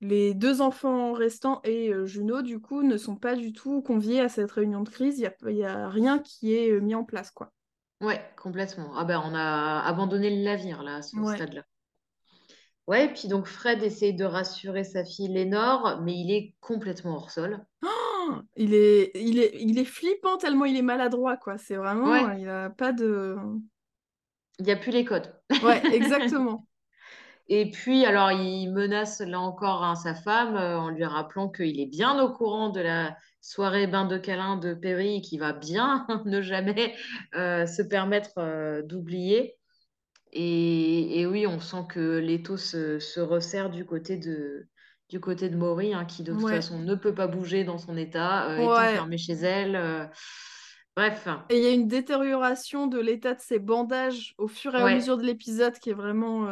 [0.00, 4.20] les deux enfants restants et euh, Juno, du coup, ne sont pas du tout conviés
[4.20, 5.18] à cette réunion de crise.
[5.18, 5.22] Il
[5.54, 7.52] n'y a, y a rien qui est mis en place, quoi.
[8.02, 8.92] Ouais, complètement.
[8.96, 11.36] Ah ben, on a abandonné le navire là, à ce Ouais.
[11.36, 11.62] stade-là.
[12.88, 17.14] Ouais, et puis donc Fred essaye de rassurer sa fille Lénore, mais il est complètement
[17.14, 17.64] hors sol.
[17.84, 21.58] Oh, il est, il est, il est flippant tellement il est maladroit, quoi.
[21.58, 22.38] C'est vraiment, Ouais.
[22.38, 23.36] il a pas de...
[24.58, 25.32] Il n'y a plus les codes.
[25.64, 26.66] Ouais, exactement.
[27.48, 31.80] Et puis, alors, il menace là encore hein, sa femme euh, en lui rappelant qu'il
[31.80, 35.52] est bien au courant de la soirée bain de câlin de Perry et qu'il va
[35.52, 36.96] bien ne jamais
[37.36, 39.56] euh, se permettre euh, d'oublier.
[40.32, 44.66] Et, et oui, on sent que l'étau se, se resserre du côté de,
[45.10, 46.56] du côté de Maury, hein, qui de toute Ouais.
[46.56, 49.76] façon ne peut pas bouger dans son état, euh, est enfermée chez elle.
[49.76, 50.06] euh,
[50.96, 54.78] Bref, Et il y a une détérioration de l'état de ses bandages au fur et
[54.80, 56.48] à mesure de l'épisode qui est vraiment...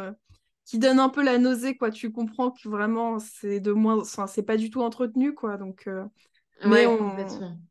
[0.65, 1.91] qui donne un peu la nausée, quoi.
[1.91, 3.99] Tu comprends que vraiment, c'est de moins...
[4.01, 5.57] Enfin, c'est pas du tout entretenu, quoi.
[5.57, 5.87] Donc...
[5.87, 6.03] euh,
[6.65, 6.97] Mais ouais,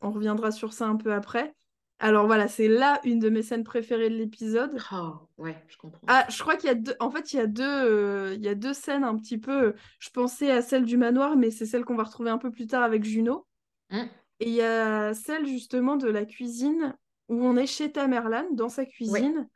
[0.00, 0.10] on...
[0.10, 1.54] reviendra sur ça un peu après.
[1.98, 4.78] Alors voilà, c'est là une de mes scènes préférées de l'épisode.
[4.92, 6.00] Oh, ouais, je comprends.
[6.06, 6.94] Ah, je crois qu'il y a deux.
[6.98, 9.74] En fait, il y a deux, euh, il y a deux scènes un petit peu.
[9.98, 12.66] Je pensais à celle du manoir, mais c'est celle qu'on va retrouver un peu plus
[12.66, 13.46] tard avec Juno.
[13.90, 14.06] Hmm.
[14.40, 16.96] Et il y a celle justement de la cuisine
[17.28, 19.46] où on est chez Tamerlan dans sa cuisine.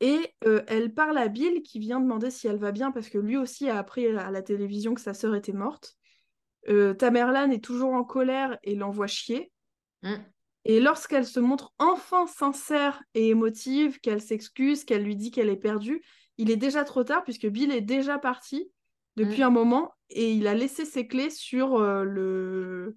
[0.00, 3.18] Et euh, elle parle à Bill qui vient demander si elle va bien parce que
[3.18, 5.96] lui aussi a appris à la télévision que sa sœur était morte.
[6.68, 9.52] Euh, Tamerlan est toujours en colère et l'envoie chier.
[10.02, 10.16] Hmm.
[10.64, 15.56] Et lorsqu'elle se montre enfin sincère et émotive, qu'elle s'excuse, qu'elle lui dit qu'elle est
[15.56, 16.02] perdue,
[16.38, 18.70] il est déjà trop tard puisque Bill est déjà parti
[19.16, 19.46] depuis Mm.
[19.46, 22.96] un moment et il a laissé ses clés sur euh, le...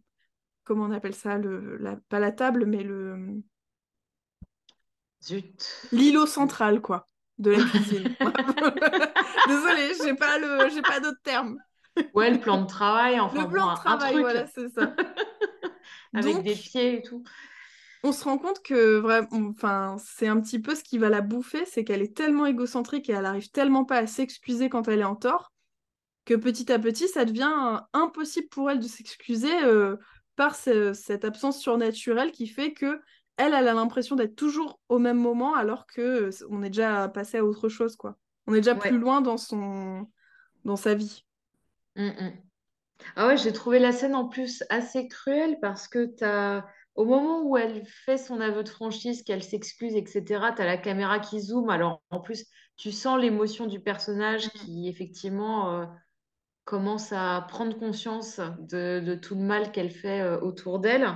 [0.63, 1.77] Comment on appelle ça le...
[1.77, 1.97] la...
[2.09, 3.41] Pas la table, mais le...
[5.23, 5.87] Zut.
[5.91, 7.07] L'îlot central, quoi,
[7.39, 8.15] de la cuisine.
[9.47, 10.69] Désolée, j'ai pas, le...
[10.69, 11.57] j'ai pas d'autres termes.
[12.13, 14.95] Ouais, le plan de travail, enfin le plan de un travail, truc voilà, c'est ça.
[16.13, 17.23] avec Donc, des pieds et tout.
[18.03, 19.01] on se rend compte que
[19.51, 23.09] enfin, c'est un petit peu ce qui va la bouffer, c'est qu'elle est tellement égocentrique
[23.09, 25.51] et elle arrive tellement pas à s'excuser quand elle est en tort,
[26.25, 29.97] que petit à petit, ça devient impossible pour elle de s'excuser euh,
[30.35, 33.01] par ce- cette absence surnaturelle qui fait que
[33.37, 37.09] elle, elle a l'impression d'être toujours au même moment alors que euh, on est déjà
[37.09, 38.17] passé à autre chose, quoi.
[38.47, 38.89] On est déjà Ouais.
[38.89, 40.07] plus loin dans son,
[40.65, 41.24] dans sa vie.
[41.95, 42.33] Mm, mm.
[43.15, 47.43] Ah ouais, j'ai trouvé la scène en plus assez cruelle parce que t'as, au moment
[47.43, 51.41] où elle fait son aveu de franchise, qu'elle s'excuse, etc., tu as la caméra qui
[51.41, 51.69] zoome.
[51.69, 52.45] Alors en plus,
[52.77, 55.85] tu sens l'émotion du personnage qui effectivement euh,
[56.65, 61.07] commence à prendre conscience de, de tout le mal qu'elle fait euh, autour d'elle.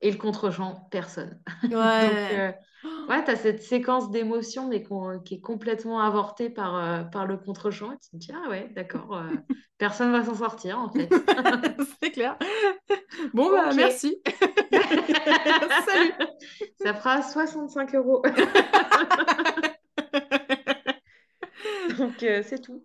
[0.00, 1.42] Et le contre-champ, personne.
[1.98, 2.32] Donc, Ouais.
[2.32, 2.52] euh,
[3.08, 4.84] ouais, tu as cette séquence d'émotion, mais
[5.24, 7.92] qui est complètement avortée par, euh, par le contre-champ.
[7.92, 9.28] Et tu te dis, ah ouais, d'accord, euh,
[9.78, 11.08] personne va s'en sortir en fait.
[12.02, 12.36] c'est clair.
[13.34, 14.22] Bon, bah, merci.
[14.70, 16.12] Salut.
[16.80, 18.22] Ça fera 65 euros.
[21.98, 22.84] Donc, euh, c'est tout.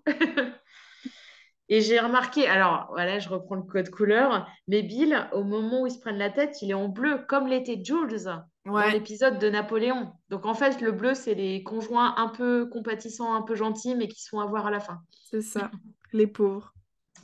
[1.70, 5.88] Et j'ai remarqué, alors voilà, je reprends le code couleur, mais Bill, au moment où
[5.88, 8.30] ils se prennent la tête, il est en bleu, comme l'était Jules
[8.66, 10.14] dans l'épisode de Napoléon.
[10.30, 14.08] Donc en fait, le bleu, c'est les conjoints un peu compatissants, un peu gentils, mais
[14.08, 15.02] qui se font avoir à la fin.
[15.30, 15.70] C'est ça,
[16.14, 16.74] les pauvres.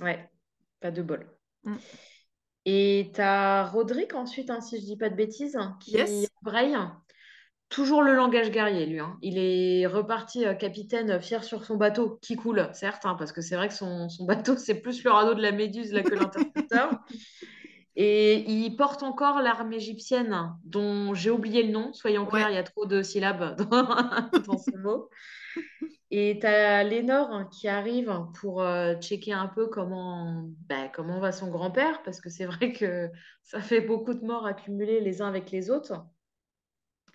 [0.01, 0.29] Ouais,
[0.79, 1.25] pas de bol.
[1.63, 1.75] Mm.
[2.65, 6.27] Et tu as Roderick ensuite, hein, si je dis pas de bêtises, qui yes.
[6.41, 6.77] braille.
[7.69, 8.99] Toujours le langage guerrier, lui.
[8.99, 9.17] Hein.
[9.21, 13.31] Il est reparti euh, capitaine euh, fier sur son bateau, qui coule, certes, hein, parce
[13.31, 16.15] que c'est vrai que son, bateau, c'est plus le radeau de la Méduse là, que
[16.15, 16.99] l'interpréteur.
[18.01, 21.91] Et il porte encore l'arme égyptienne, dont j'ai oublié le nom.
[21.91, 23.57] Soyons clairs, il y a trop de syllabes
[24.47, 25.09] dans, ce mot.
[26.09, 31.33] Et tu as Lénore qui arrive pour euh, checker un peu comment, bah, comment va
[31.33, 33.09] son grand-père, parce que c'est vrai que
[33.43, 36.05] ça fait beaucoup de morts accumulées les uns avec les autres.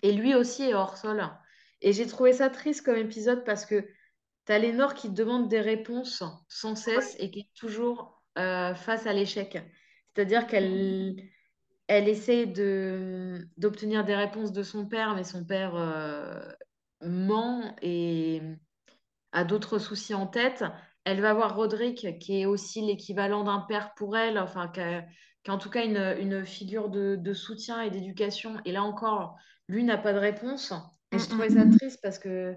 [0.03, 1.27] Et lui aussi est hors sol.
[1.81, 3.87] Et j'ai trouvé ça triste comme épisode parce que
[4.45, 9.07] tu as Lénore qui demande des réponses sans cesse et qui est toujours euh, face
[9.07, 9.57] à l'échec.
[10.15, 11.15] C'est-à-dire qu'elle
[11.87, 16.41] elle essaie de, d'obtenir des réponses de son père, mais son père euh,
[17.01, 18.41] ment et
[19.31, 20.63] a d'autres soucis en tête.
[21.03, 25.05] Elle va voir Roderick, qui est aussi l'équivalent d'un père pour elle, enfin, qui, a,
[25.47, 28.59] en tout cas une, une figure de, de, soutien et d'éducation.
[28.65, 30.73] Et là encore, lui n'a pas de réponse.
[31.11, 31.77] Et je mm, trouvais mm, ça mm.
[31.77, 32.55] triste parce que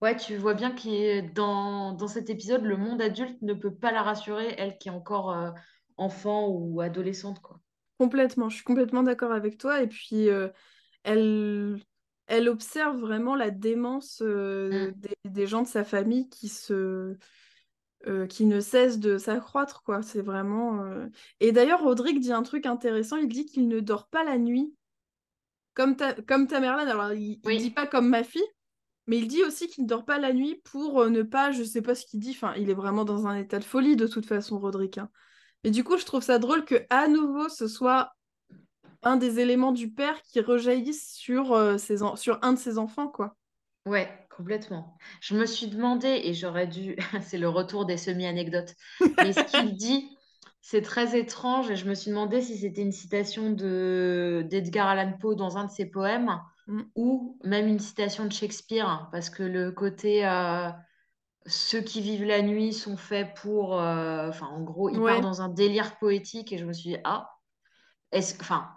[0.00, 3.92] ouais, tu vois bien que dans, dans cet épisode, le monde adulte ne peut pas
[3.92, 5.50] la rassurer, elle qui est encore euh,
[6.00, 7.40] enfant ou adolescente.
[7.40, 7.60] quoi.
[7.98, 9.82] Complètement, je suis complètement d'accord avec toi.
[9.82, 10.48] Et puis, euh,
[11.04, 11.78] elle,
[12.26, 17.16] elle observe vraiment la démence euh, des, des, gens de sa famille qui se...
[18.28, 20.02] qui ne cessent de s'accroître, quoi.
[20.02, 20.84] C'est vraiment...
[21.40, 24.74] Et d'ailleurs, Rodrigue dit un truc intéressant, il dit qu'il ne dort pas la nuit
[25.74, 28.46] comme ta, comme ta Merlin, alors il, ne dit pas comme ma fille,
[29.06, 31.62] mais il dit aussi qu'il ne dort pas la nuit pour euh, ne pas, je
[31.62, 34.06] sais pas ce qu'il dit, enfin, il est vraiment dans un état de folie de
[34.06, 34.98] toute façon, Roderick.
[34.98, 35.10] Hein.
[35.64, 38.12] Et du coup, je trouve ça drôle que à nouveau ce soit
[39.02, 43.08] un des éléments du père qui rejaillissent sur, euh, ses sur un de ses enfants,
[43.08, 43.36] quoi.
[43.86, 44.98] Ouais, complètement.
[45.20, 48.74] Je me suis demandé, et j'aurais dû, c'est le retour des semi-anecdotes,
[49.18, 50.08] mais ce qu'il dit,
[50.60, 55.14] c'est très étrange et je me suis demandé si c'était une citation de d'Edgar Allan
[55.18, 56.82] Poe dans un de ses poèmes mm.
[56.96, 60.68] ou même une citation de Shakespeare parce que le côté euh,
[61.46, 65.42] ceux qui vivent la nuit sont faits pour euh, enfin en gros il part dans
[65.42, 67.30] un délire poétique et je me suis dit ah
[68.12, 68.68] est-ce enfin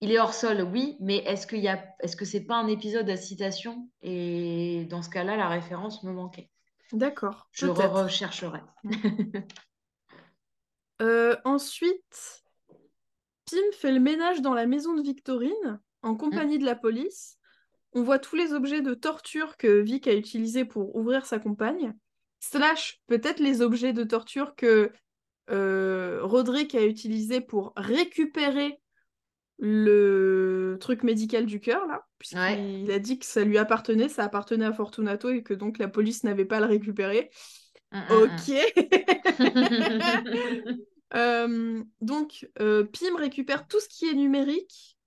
[0.00, 3.10] il est hors sol oui mais est-ce y a est-ce que c'est pas un épisode
[3.10, 3.88] à citation?
[4.02, 6.50] Et dans ce cas-là la référence me manquait.
[6.92, 7.48] D'accord.
[7.52, 8.60] Je rechercherai.
[11.00, 12.42] Euh, ensuite,
[13.48, 17.37] Pim fait le ménage dans la maison de Victorine en compagnie de la police.
[17.98, 21.92] On voit tous les objets de torture que Vic a utilisés pour ouvrir sa compagne,
[22.38, 24.92] slash peut-être les objets de torture que
[25.50, 28.78] euh, Roderick a utilisés pour récupérer
[29.58, 34.66] le truc médical du cœur, là, puisqu'il a dit que ça lui appartenait, ça appartenait
[34.66, 37.30] à Fortunato et que donc la police n'avait pas à le récupérer.
[37.90, 38.52] Mm, mm, ok.
[41.14, 44.97] Euh, donc, euh, Pim récupère tout ce qui est numérique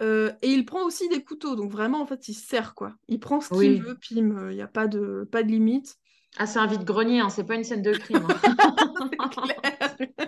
[0.00, 1.56] euh, et il prend aussi des couteaux.
[1.56, 2.94] Donc, vraiment, en fait, il sert quoi.
[3.08, 4.50] Il prend ce qu'il veut, Pim.
[4.50, 5.96] Il n'y a pas de, pas de limite.
[6.38, 7.28] Ah, c'est un vide-grenier, hein.
[7.28, 8.26] c'est pas une scène de crime.
[8.28, 9.10] Hein.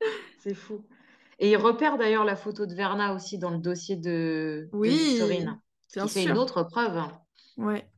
[0.40, 0.84] c'est fou.
[1.38, 4.94] Et il repère d'ailleurs la photo de Verna aussi dans le dossier de, oui, de
[4.94, 5.60] Victorine.
[5.92, 7.02] Qui fait une autre preuve.
[7.56, 7.88] Ouais.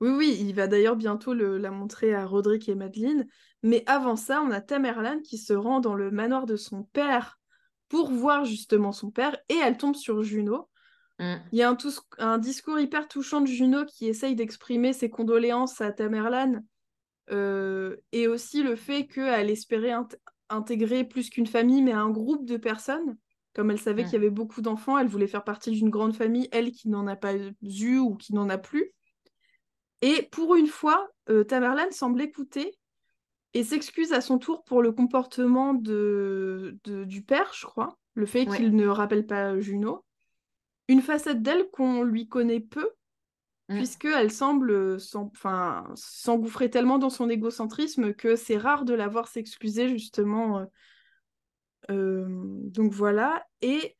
[0.00, 3.26] Oui, oui, il va d'ailleurs bientôt la montrer à Roderick et Madeleine.
[3.62, 7.38] Mais avant ça, on a Tamerlan qui se rend dans le manoir de son père
[7.94, 10.68] pour voir justement son père et elle tombe sur Juno.
[11.20, 11.34] Mm.
[11.52, 11.76] Il y a
[12.18, 16.64] un, discours hyper touchant de Juno qui essaye d'exprimer ses condoléances à Tamerlan
[17.30, 19.94] euh, et aussi le fait qu'elle espérait
[20.48, 23.16] intégrer plus qu'une famille mais un groupe de personnes.
[23.54, 24.06] Comme elle savait mm.
[24.06, 27.06] qu'il y avait beaucoup d'enfants, elle voulait faire partie d'une grande famille, elle qui n'en
[27.06, 28.90] a pas eu ou qui n'en a plus.
[30.02, 32.74] Et pour une fois, euh, Tamerlan semble écouter
[33.54, 38.46] et s'excuse à son tour pour le comportement de, du père, je crois, le fait
[38.46, 40.04] qu'il ne rappelle pas Juno.
[40.88, 42.90] Une facette d'elle qu'on lui connaît peu,
[43.68, 43.76] mm.
[43.76, 50.58] puisqu'elle semble s'engouffrer tellement dans son égocentrisme que c'est rare de la voir s'excuser, justement.
[50.58, 50.64] Euh,
[51.90, 53.46] euh, donc voilà.
[53.62, 53.96] Et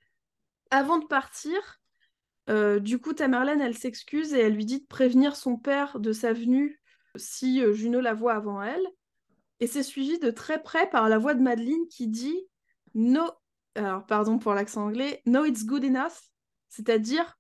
[0.71, 1.81] avant de partir,
[2.51, 6.13] euh, du coup, Tamerlane, elle s'excuse et elle lui dit de prévenir son père de
[6.13, 6.81] sa venue
[7.15, 8.85] si Juno la voit avant elle.
[9.61, 12.47] Et c'est suivi de très près par la voix de Madeleine qui dit
[12.95, 13.31] No,
[13.75, 16.31] alors pardon pour l'accent anglais, No, it's good enough,
[16.69, 17.39] c'est-à-dire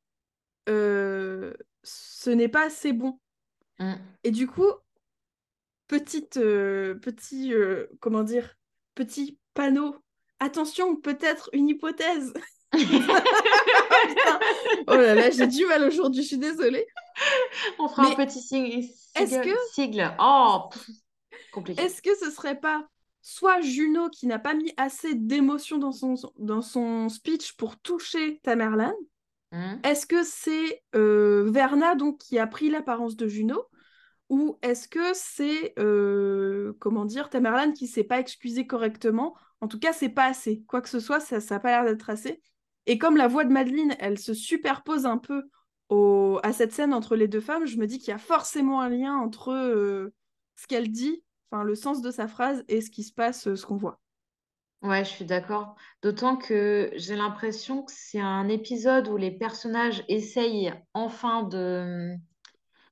[0.68, 3.18] euh, ce n'est pas assez bon.
[3.79, 3.94] Mm.
[4.24, 4.70] Et du coup,
[5.88, 8.55] petite, euh, petit, euh, comment dire,
[8.94, 9.96] petit panneau.
[10.40, 12.35] Attention, peut-être une hypothèse.
[12.74, 12.79] oh
[14.88, 16.87] là là, j'ai du mal aujourd'hui, je suis désolée.
[17.79, 18.85] On fera un petit sigle.
[19.14, 19.57] Est-ce que...
[19.72, 20.12] sigle.
[20.18, 20.68] Oh.
[21.76, 22.86] Est-ce que ce serait pas
[23.22, 28.38] soit Juno qui n'a pas mis assez d'émotion dans son, dans son speech pour toucher
[28.42, 28.92] Tamerlan
[29.52, 29.76] mmh.
[29.82, 33.64] Est-ce que c'est euh, Verna donc qui a pris l'apparence de Juno
[34.28, 39.34] ou est-ce que c'est euh, comment dire Tamerlan qui s'est pas excusé correctement?
[39.60, 40.62] En tout cas, c'est pas assez.
[40.66, 42.42] Quoi que ce soit, ça n'a pas l'air d'être assez.
[42.86, 45.44] Et comme la voix de Madeleine, elle se superpose un peu
[45.88, 46.38] au...
[46.42, 48.90] à cette scène entre les deux femmes, je me dis qu'il y a forcément un
[48.90, 50.12] lien entre euh,
[50.56, 51.23] ce qu'elle dit,
[51.54, 54.00] enfin le sens de sa phrase, et ce qui se passe, euh, ce qu'on voit.
[54.82, 55.76] Ouais, je suis d'accord.
[56.02, 62.14] D'autant que j'ai l'impression que c'est un épisode où les personnages essayent enfin de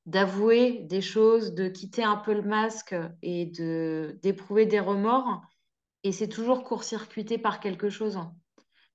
[0.07, 5.43] d'avouer des choses, de quitter un peu le masque et de d'éprouver des remords.
[6.03, 8.19] Et c'est toujours court-circuité par quelque chose.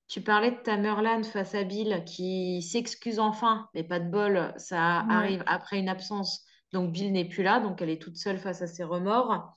[0.08, 5.00] Tu parlais de Tamerlan face à Bill qui s'excuse enfin, mais pas de bol, ça
[5.08, 6.47] arrive après une absence.
[6.72, 9.54] Donc Bill n'est plus là, donc elle est toute seule face à ses remords.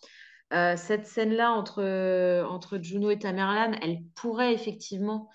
[0.54, 1.82] Euh, cette scène-là entre,
[2.50, 5.30] entre Juno et Tamerlan, elle pourrait effectivement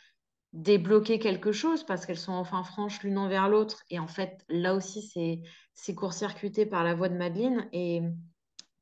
[0.53, 3.83] débloquer quelque chose parce qu'elles sont enfin franches l'une envers l'autre.
[3.91, 5.43] Et en fait, là aussi, c'est,
[5.75, 7.69] c'est court-circuité par la voix de Madeleine.
[7.73, 8.03] Et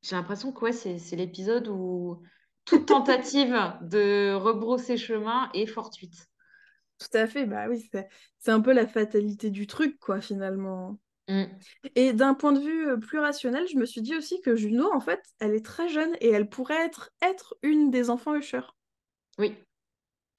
[0.01, 2.21] j'ai l'impression que ouais, c'est, c'est l'épisode où
[2.63, 6.27] toute tentative de rebrousser chemin est fortuite.
[6.97, 7.89] Tout à fait, bah oui,
[8.39, 10.97] c'est un peu la fatalité du truc, quoi, finalement.
[11.27, 11.45] Mm.
[11.95, 14.91] Et d'un point de vue euh, plus rationnel, je me suis dit aussi que Juno,
[14.93, 18.61] en fait, elle est très jeune et elle pourrait être, être une des enfants Usher.
[19.37, 19.55] Oui.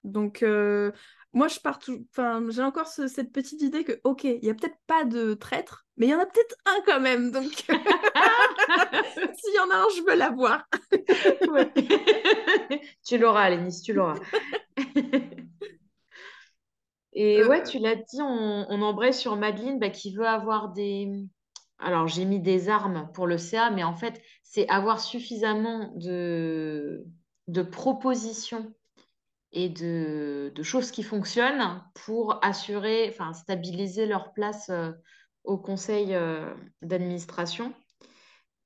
[0.04, 0.92] Donc, euh,
[1.32, 2.06] moi, je pars tout...
[2.10, 5.84] enfin, j'ai encore cette petite idée que, ok, il y a peut-être pas de traître,
[5.96, 7.32] mais il y en a peut-être un quand même.
[7.32, 7.50] Donc,
[9.36, 10.66] s'il y en a un, je veux l'avoir.
[13.06, 14.18] tu l'auras, Lénis, tu l'auras.
[17.16, 20.68] Et euh, ouais, tu l'as dit, on, on embraye sur Madeleine bah, qui veut avoir
[20.68, 21.10] des.
[21.78, 27.04] Alors, j'ai mis des armes pour le CA, mais en fait, c'est avoir suffisamment de,
[27.48, 28.72] de propositions
[29.52, 34.92] et de, choses qui fonctionnent pour assurer, enfin, stabiliser leur place euh,
[35.44, 37.72] au conseil euh, d'administration.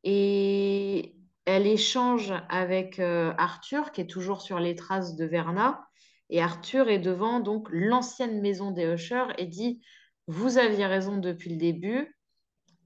[0.02, 5.86] Et elle échange avec euh, Arthur, qui est toujours sur les traces de Verna.
[6.30, 9.80] Et Arthur est devant donc l'ancienne maison des Usher et dit
[10.26, 12.16] Vous aviez raison depuis le début,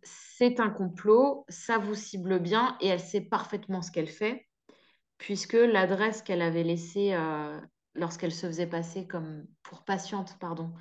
[0.02, 4.46] c'est un complot, ça vous cible bien et elle sait parfaitement ce qu'elle fait,
[5.18, 7.16] puisque l'adresse qu'elle avait laissée
[7.94, 10.72] lorsqu'elle se faisait passer comme pour patiente pardon,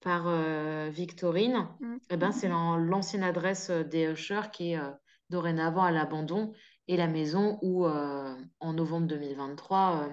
[0.00, 1.96] par euh, Victorine, mm.
[2.10, 4.90] eh ben, c'est l'ancienne adresse euh, des Usher qui est euh,
[5.28, 6.52] dorénavant à l'abandon
[6.88, 10.08] et la maison où, en novembre 2023,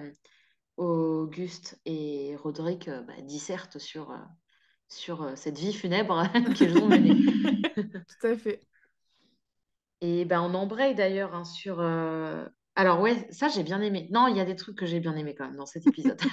[0.78, 4.16] Auguste et Roderick bah, dissertent sur,
[4.88, 7.14] sur cette vie funèbre qu'ils ont menée.
[7.74, 8.62] Tout à fait.
[10.00, 11.80] Et ben, on embraye d'ailleurs hein, sur
[12.78, 14.06] alors ouais, ça j'ai bien aimé.
[14.12, 16.20] Non, il y a des trucs que j'ai bien aimé quand même dans cet épisode.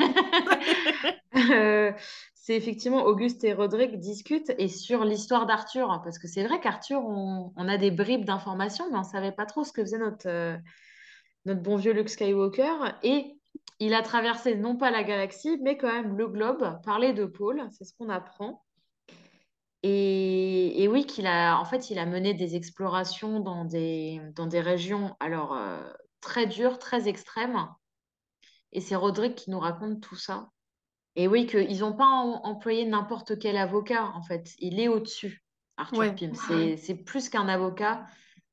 [1.51, 1.91] Euh,
[2.34, 6.62] c'est effectivement Auguste et Roderick discutent et sur l'histoire d'Arthur, hein, parce que c'est vrai
[6.62, 9.97] qu'Arthur, on, a des bribes d'informations, mais on ne savait pas trop ce que faisait
[9.97, 10.55] notre, euh,
[11.43, 12.93] notre bon vieux Luke Skywalker.
[13.03, 13.38] Et
[13.79, 17.67] il a traversé non pas la galaxie, mais quand même le globe, parler de Paul,
[17.71, 18.63] c'est ce qu'on apprend.
[19.88, 24.59] Et, oui, qu'il a, en fait, il a mené des explorations dans des, dans des
[24.59, 25.88] régions, alors euh,
[26.21, 27.67] très dur, très extrême.
[28.71, 30.49] Et c'est Roderick qui nous raconte tout ça.
[31.15, 34.49] Et oui, qu'ils n'ont pas employé n'importe quel avocat, en fait.
[34.57, 35.43] Il est au-dessus,
[35.77, 36.33] Arthur Pym.
[36.33, 38.07] C'est plus qu'un avocat,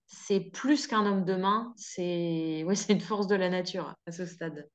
[0.07, 4.27] c'est plus qu'un homme de main, c'est ouais, une force de la nature à ce
[4.27, 4.69] stade.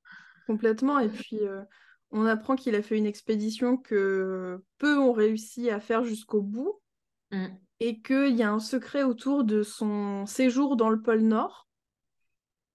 [0.48, 0.98] Complètement.
[0.98, 1.62] Et puis, euh,
[2.10, 6.80] on apprend qu'il a fait une expédition que peu ont réussi à faire jusqu'au bout.
[7.30, 7.46] Mm.
[7.80, 11.68] Et qu'il y a un secret autour de son séjour dans le pôle Nord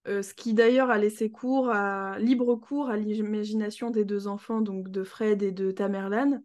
[0.08, 4.60] euh, ce qui d'ailleurs a laissé cours à, libre cours à l'imagination des deux enfants,
[4.60, 6.42] donc de Fred et de Tamerlan,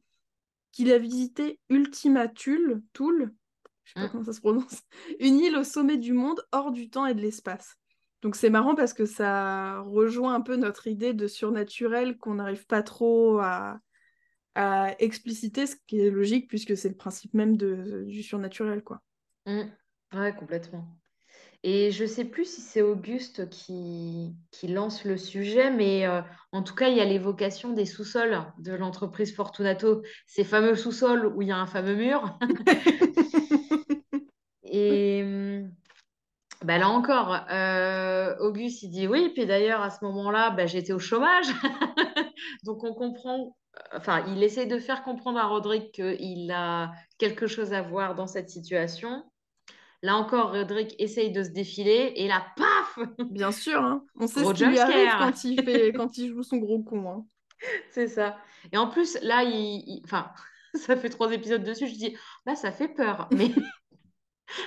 [0.70, 3.34] qu'il a visité Ultima Thule, Thule,
[3.82, 4.82] je sais pas hein comment ça se prononce,
[5.20, 7.76] une île au sommet du monde, hors du temps et de l'espace.
[8.22, 12.66] Donc c'est marrant parce que ça rejoint un peu notre idée de surnaturel qu'on n'arrive
[12.66, 13.80] pas trop à,
[14.98, 19.00] expliciter, ce qui est logique puisque c'est le principe même de, du surnaturel, quoi.
[19.46, 19.62] Mmh.
[20.14, 20.98] Ouais, complètement.
[21.64, 26.20] Et je ne sais plus si c'est Auguste qui, qui, lance le sujet, mais euh,
[26.52, 31.26] en tout cas, il y a l'évocation des sous-sols de l'entreprise Fortunato, ces fameux sous-sols
[31.26, 32.38] où il y a un fameux mur.
[34.62, 35.22] et,
[36.64, 40.92] Bah là encore, euh, Auguste, il dit oui, puis d'ailleurs, à ce moment-là, bah, j'étais
[40.92, 41.46] au chômage.
[42.64, 43.56] Donc on comprend,
[43.94, 48.26] enfin, il essaie de faire comprendre à Roderick qu'il a quelque chose à voir dans
[48.26, 49.22] cette situation.
[50.02, 52.98] Là encore, Roderick essaye de se défiler et là, paf
[53.30, 54.04] Bien sûr, hein.
[54.18, 56.82] on sait Gros ce qui lui arrive quand il, fait, quand il joue son gros
[56.82, 57.08] con.
[57.10, 57.24] hein.
[57.90, 58.36] C'est ça.
[58.72, 59.50] Et en plus, là, il,
[59.86, 60.30] il- enfin,
[60.74, 63.28] ça fait trois épisodes dessus, je dis, là, ça fait peur.
[63.32, 63.50] Mais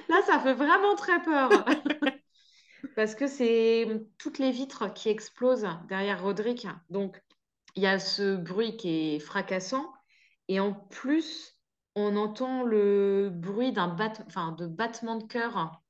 [0.09, 1.49] là, ça fait vraiment très peur.
[2.95, 6.67] Parce que c'est toutes les vitres qui explosent derrière Roderick.
[6.89, 7.21] Donc,
[7.75, 9.91] il y a ce bruit qui est fracassant.
[10.47, 11.57] Et en plus,
[11.95, 14.13] on entend le bruit d'un bat...
[14.27, 15.81] enfin, de battement de cœur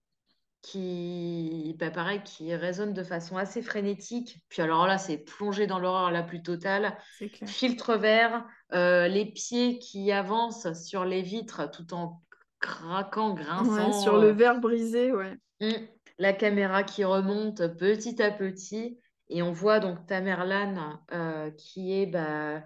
[0.61, 4.37] qui, bah, pareil, qui résonne de façon assez frénétique.
[4.49, 6.97] Puis alors là, c'est plongé dans l'horreur la plus totale.
[7.45, 12.21] Filtre vert, euh, les pieds qui avancent sur les vitres tout en
[12.62, 13.88] craquant, grinçant.
[13.88, 15.38] Ouais, sur le euh, verre brisé, ouais.
[15.59, 15.72] Mm.
[16.20, 18.99] La caméra qui remonte petit à petit
[19.30, 22.62] et on voit donc Tamerlan euh, qui est, bah,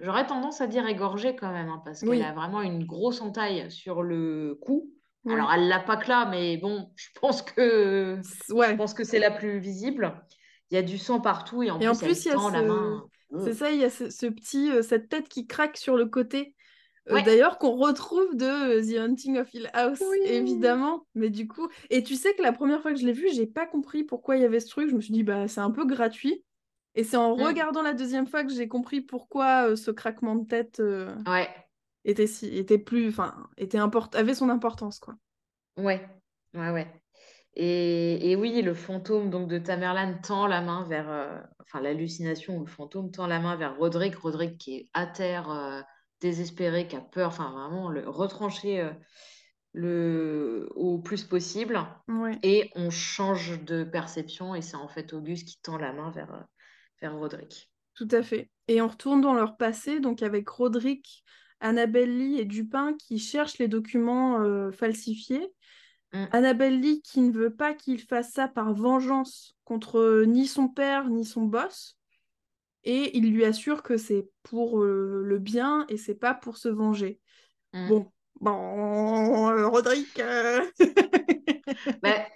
[0.00, 3.70] j'aurais tendance à dire égorgée quand même, hein, parce qu'elle a vraiment une grosse entaille
[3.70, 4.90] sur le cou.
[5.28, 8.70] Alors elle l'a pas que là, mais bon, je pense que C'est- ouais.
[8.70, 10.18] je pense que c'est la plus visible.
[10.70, 12.34] Il y a du sang partout et en Et plus, en plus, il y a
[12.34, 13.04] la ce- main.
[13.44, 16.06] C'est ça, il y a ce, ce petit, euh, cette tête qui craque sur le
[16.06, 16.54] côté.
[17.10, 17.22] Euh, Ouais.
[17.22, 20.18] D'ailleurs, qu'on retrouve de euh, The Hunting of Hill House, Oui.
[20.26, 21.06] évidemment.
[21.14, 23.46] Mais du coup, et tu sais que la première fois que je l'ai vu, j'ai
[23.46, 24.90] pas compris pourquoi il y avait ce truc.
[24.90, 26.44] Je me suis dit, bah, c'est un peu gratuit.
[26.94, 27.42] Et c'est en Mm.
[27.42, 31.48] regardant la deuxième fois que j'ai compris pourquoi euh, ce craquement de tête euh, Ouais,
[32.04, 34.10] était si, était plus, enfin, était import...
[34.14, 35.14] avait son importance, quoi.
[35.76, 36.06] ouais,
[36.54, 36.86] ouais, ouais.
[37.54, 42.56] Et, et oui, le fantôme donc de Tamerlan tend la main vers, euh, enfin l'hallucination
[42.58, 45.50] ou le fantôme tend la main vers Roderick, Roderick qui est à terre,
[46.20, 48.92] désespéré, qui a peur, enfin vraiment le retrancher euh,
[49.72, 51.80] le au plus possible.
[52.08, 52.38] Ouais.
[52.42, 56.32] Et on change de perception et c'est en fait Auguste qui tend la main vers,
[56.34, 56.42] euh,
[57.00, 57.70] vers Roderick.
[57.94, 58.50] Tout à fait.
[58.68, 61.24] Et on retourne dans leur passé, donc avec Roderick,
[61.60, 65.52] Annabelle Lee et Dupin qui cherchent les documents euh, falsifiés.
[66.12, 66.24] Mm.
[66.32, 71.08] Annabelle Lee qui ne veut pas qu'il fasse ça par vengeance contre ni son père
[71.10, 71.97] ni son boss.
[72.88, 76.68] Et il lui assure que c'est pour euh, le bien et c'est pas pour se
[76.70, 77.20] venger.
[77.74, 77.88] Mm.
[77.88, 80.18] Bon, bon, euh, Roderick.
[80.20, 80.62] euh,
[82.02, 82.26] Bah,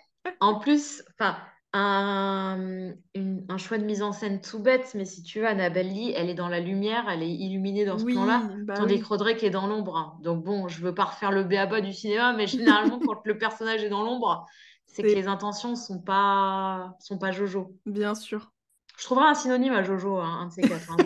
[0.41, 1.39] en plus, enfin,
[1.73, 5.89] un, une- un choix de mise en scène tout bête, mais si tu veux, Annabelle
[5.89, 8.99] Lee, elle est dans la lumière, elle est illuminée dans ce Oui, plan-là, bah tandis
[8.99, 9.01] oui.
[9.01, 9.97] que Roderick est dans l'ombre.
[9.97, 10.19] hein.
[10.23, 13.83] Donc bon, je veux pas refaire le béaba du cinéma, mais généralement, quand le personnage
[13.85, 14.47] est dans l'ombre,
[14.87, 17.75] c'est que les intentions sont pas, sont pas Jojo.
[17.87, 18.53] Bien sûr.
[18.99, 20.91] Je trouverai un synonyme à Jojo, hein, un de ces quatre.
[20.93, 20.97] hein.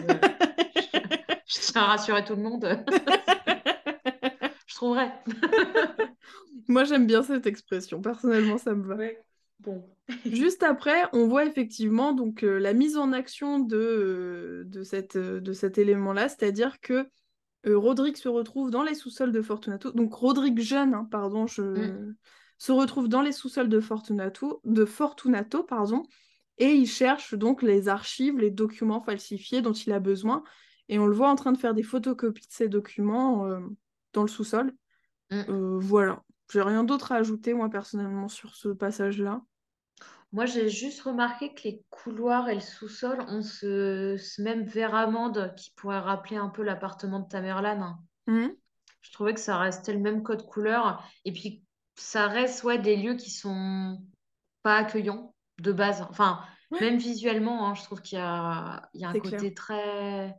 [1.47, 2.67] Je, je tiens à rassurer tout le monde.
[4.67, 5.09] je trouverai.
[6.69, 8.01] Moi, j'aime bien cette expression.
[8.03, 8.97] Personnellement, ça me va.
[9.61, 9.85] Bon.
[10.27, 15.17] Juste après, on voit effectivement donc euh, la mise en action de, euh, de, cette,
[15.17, 17.09] euh, de cet élément-là, c'est-à-dire que
[17.67, 19.93] euh, Roderick se retrouve dans les sous-sols de Fortunato.
[19.93, 21.63] Donc Roderick jeune, hein, pardon, je...
[21.63, 22.15] Mm.
[22.59, 26.03] se retrouve dans les sous-sols de Fortunato, de Fortunato, pardon,
[26.59, 30.43] et il cherche donc les archives, les documents falsifiés dont il a besoin.
[30.89, 33.61] Et on le voit en train de faire des photocopies de ces documents euh,
[34.13, 34.73] dans le sous-sol.
[35.31, 35.43] Mm.
[35.49, 36.23] Euh, voilà.
[36.53, 39.43] J'ai rien d'autre à ajouter, moi, personnellement, sur ce passage-là.
[40.33, 44.95] Moi, j'ai juste remarqué que les couloirs et le sous-sol ont ce, ce même verre
[44.95, 47.97] amande qui pourrait rappeler un peu l'appartement de Tamerlan.
[48.27, 48.55] Mhm.
[49.03, 51.05] Je trouvais que ça restait le même code couleur.
[51.25, 51.65] Et puis,
[51.97, 53.99] ça reste ouais, des lieux qui sont
[54.63, 56.07] pas accueillants de base.
[56.11, 56.41] Enfin,
[56.73, 56.81] Ouais.
[56.81, 59.55] même visuellement, hein, je trouve qu'il y a, il y a un côté clair.
[59.55, 60.37] très,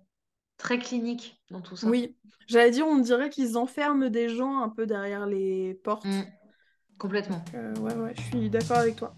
[0.58, 1.88] très clinique dans tout ça.
[1.88, 6.06] Oui, j'allais dire, on dirait qu'ils enferment des gens un peu derrière les portes.
[6.06, 6.24] Mm,
[6.98, 7.46] complètement.
[7.54, 9.14] Euh, ouais, ouais, je suis d'accord avec toi.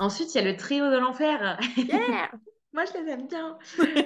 [0.00, 1.58] Ensuite, il y a le trio de l'enfer.
[1.76, 2.30] Yeah
[2.74, 3.58] Moi, je les aime bien.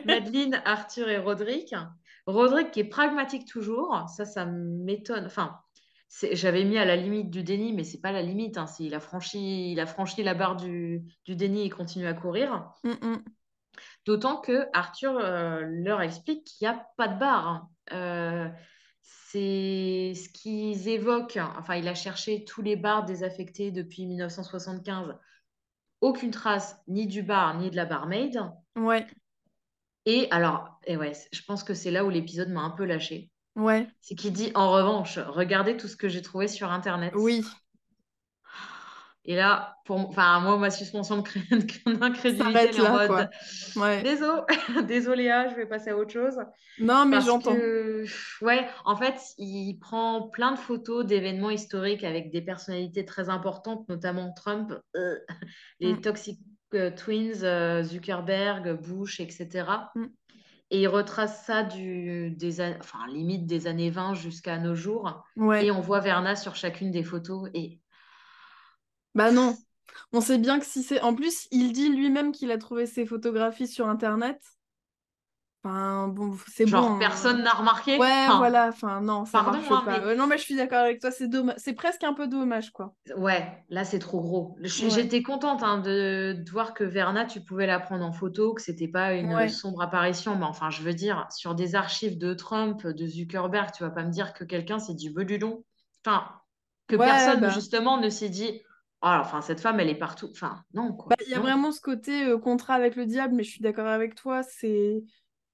[0.07, 1.75] Madeleine, Arthur et Roderick.
[2.27, 5.27] Roderick qui est pragmatique toujours, ça, ça m'étonne.
[5.27, 5.59] Enfin,
[6.33, 8.59] j'avais mis à la limite du déni, mais c'est pas la limite.
[8.59, 8.67] hein.
[8.79, 12.71] Il a franchi, il a franchi la barre du, du déni et continue à courir.
[12.85, 13.25] Mm, mm.
[14.07, 17.49] D'autant que Arthur euh, leur explique qu'il n'y a pas de barre.
[17.49, 17.69] hein.
[17.93, 18.49] Euh,
[19.03, 21.39] c'est ce qu'ils évoquent.
[21.59, 25.15] Enfin, il a cherché tous les bars désaffectés depuis 1975.
[26.03, 28.39] Aucune trace ni du bar ni de la barmaid.
[28.77, 29.07] Ouais,
[30.05, 33.31] Et alors, et ouais, je pense que c'est là où l'épisode m'a un peu lâché.
[33.57, 37.15] ouais, C'est qu'il dit, en revanche, regardez tout ce que j'ai trouvé sur Internet.
[37.15, 37.62] oui.
[39.25, 41.17] Et là, pour enfin, moi, ma suspension
[41.87, 43.17] d'incrédulité, en là, quoi.
[43.17, 43.31] mode
[43.77, 44.03] Ouais.
[44.03, 44.43] désolé,
[44.87, 46.39] désolé, ah, je vais passer à autre chose.
[46.81, 47.55] Non, mais j'entends.
[47.55, 48.05] que,
[48.41, 53.89] ouais, en fait, il prend plein de photos d'événements historiques avec des personnalités très importantes,
[53.89, 55.17] notamment Trump, euh,
[55.81, 56.01] les Mm.
[56.01, 56.41] Toxic
[56.75, 59.67] euh, Twins, euh, Zuckerberg, Bush, etc.
[59.95, 60.07] Mm.
[60.71, 65.23] Et il retrace ça du, des, enfin, limite des années 20 jusqu'à nos jours.
[65.37, 65.67] Ouais.
[65.67, 67.51] Et on voit Verna sur chacune des photos.
[67.53, 67.82] Et
[69.15, 69.57] Bah non.
[70.13, 71.01] On sait bien que si c'est.
[71.03, 74.41] En plus, il dit lui-même qu'il a trouvé ses photographies sur Internet.
[75.65, 76.95] Enfin, bon, c'est genre, bon.
[76.97, 76.99] hein.
[76.99, 77.97] personne n'a remarqué.
[77.97, 78.67] Ouais, Enfin, voilà.
[78.69, 80.01] Enfin, non, ça pardon, marche hein, pas.
[80.01, 81.13] mais- non, mais je suis d'accord avec toi.
[81.13, 81.55] C'est dommage.
[81.59, 82.97] C'est presque un peu dommage, quoi.
[83.17, 84.57] Ouais, là c'est trop gros.
[84.61, 84.69] Ouais.
[84.69, 88.61] J'étais contente hein, de, de voir que Verna, tu pouvais la prendre en photo, que
[88.61, 89.49] c'était pas une Ouais.
[89.49, 90.35] sombre apparition.
[90.37, 94.03] Mais enfin, je veux dire, sur des archives de Trump, de Zuckerberg, tu vas pas
[94.03, 95.63] me dire que quelqu'un s'est dit bedulon.
[96.05, 96.25] Enfin,
[96.89, 97.51] que Ouais, personne bah.
[97.51, 98.61] justement ne s'est dit,
[99.03, 100.29] enfin cette femme elle est partout.
[100.31, 101.09] Enfin, non quoi.
[101.11, 101.43] Bah, il y a Non.
[101.43, 104.43] vraiment ce côté euh, contrat avec le diable, mais je suis d'accord avec toi.
[104.43, 105.03] C'est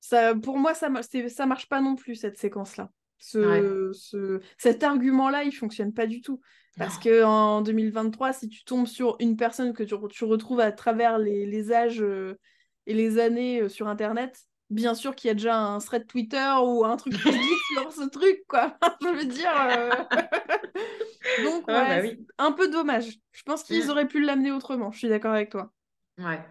[0.00, 0.88] ça, pour moi, ça,
[1.28, 2.90] ça marche pas non plus cette séquence-là.
[3.18, 6.40] Ce, ce- cet argument-là, il fonctionne pas du tout.
[6.76, 7.00] Parce Non.
[7.02, 11.18] que en 2023, si tu tombes sur une personne que tu, tu retrouves à travers
[11.18, 12.38] les, les âges euh,
[12.86, 14.38] et les années euh, sur Internet,
[14.70, 18.08] bien sûr qu'il y a déjà un thread Twitter ou un truc Reddit sur ce
[18.08, 18.78] truc, quoi.
[19.02, 19.50] Je veux dire.
[19.60, 19.90] euh,
[21.44, 22.26] Donc, Ah, ouais, bah oui.
[22.38, 23.18] un peu dommage.
[23.32, 23.90] Je pense qu'ils Mm.
[23.90, 24.90] auraient pu l'amener autrement.
[24.90, 25.72] Je suis d'accord avec toi.
[26.18, 26.44] Ouais.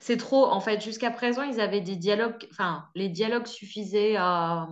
[0.00, 4.68] C'est trop, en fait, jusqu'à présent, ils avaient des dialogues, enfin, les dialogues suffisaient à,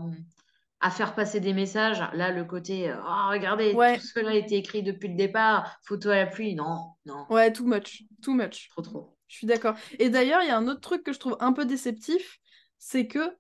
[0.81, 2.01] à faire passer des messages.
[2.13, 3.99] Là, le côté, euh, oh, regardez, Ouais.
[3.99, 7.53] tout cela a été écrit depuis le départ, photo à la pluie, non, non, Ouais,
[7.53, 8.03] too much.
[8.23, 8.69] Too much.
[8.71, 9.17] trop, trop.
[9.29, 9.75] Je suis d'accord.
[9.99, 12.39] Et d'ailleurs, il y a un autre truc que je trouve un peu déceptif,
[12.85, 13.37] c'est que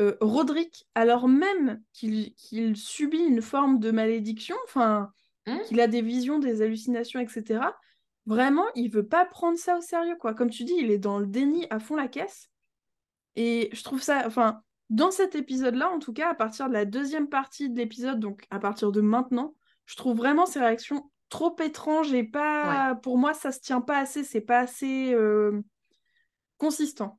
[0.00, 5.12] euh, Roderick, alors même qu'il subit une forme de malédiction, enfin,
[5.48, 5.62] Hmm?
[5.62, 7.60] qu'il a des visions, des hallucinations, etc.,
[8.26, 10.34] vraiment, il veut pas prendre ça au sérieux, quoi.
[10.34, 12.50] Comme tu dis, il est dans le déni à fond la caisse.
[13.36, 14.60] Et je trouve ça, enfin,
[14.90, 18.46] dans cet épisode-là, en tout cas, à partir de la deuxième partie de l'épisode, donc
[18.50, 19.54] à partir de maintenant,
[19.86, 23.98] je trouve vraiment ses réactions trop étranges et pas, pour moi, ça se tient pas
[23.98, 25.62] assez, c'est pas assez euh,
[26.58, 27.18] consistant.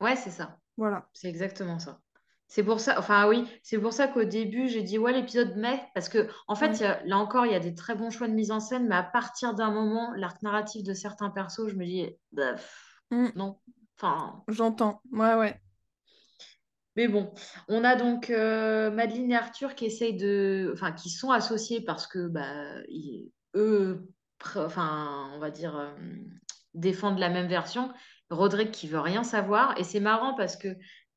[0.00, 1.08] Ouais, c'est ça, Voilà.
[1.12, 2.00] c'est exactement ça.
[2.48, 5.82] C'est pour ça, enfin oui, c'est pour ça qu'au début, j'ai dit, ouais, l'épisode mai,
[5.94, 6.74] parce que, en fait, Ouais.
[6.76, 8.60] il y a- là encore, il y a des très bons choix de mise en
[8.60, 12.52] scène, mais à partir d'un moment, l'arc narratif de certains persos, je me dis, bah,
[12.52, 13.28] pff, Mm.
[13.34, 13.58] non,
[13.98, 14.44] enfin.
[14.48, 15.00] J'entends.
[15.12, 15.60] Ouais, ouais.
[16.94, 17.32] Mais bon,
[17.68, 22.06] on a donc euh, Madeleine et Arthur qui essayent de, enfin, qui sont associés parce
[22.06, 24.08] que bah, ils- eux,
[24.54, 25.90] enfin, on va dire, euh,
[26.74, 27.92] défendent la même version.
[28.30, 29.78] Roderick qui veut rien savoir.
[29.78, 30.68] Et c'est marrant parce que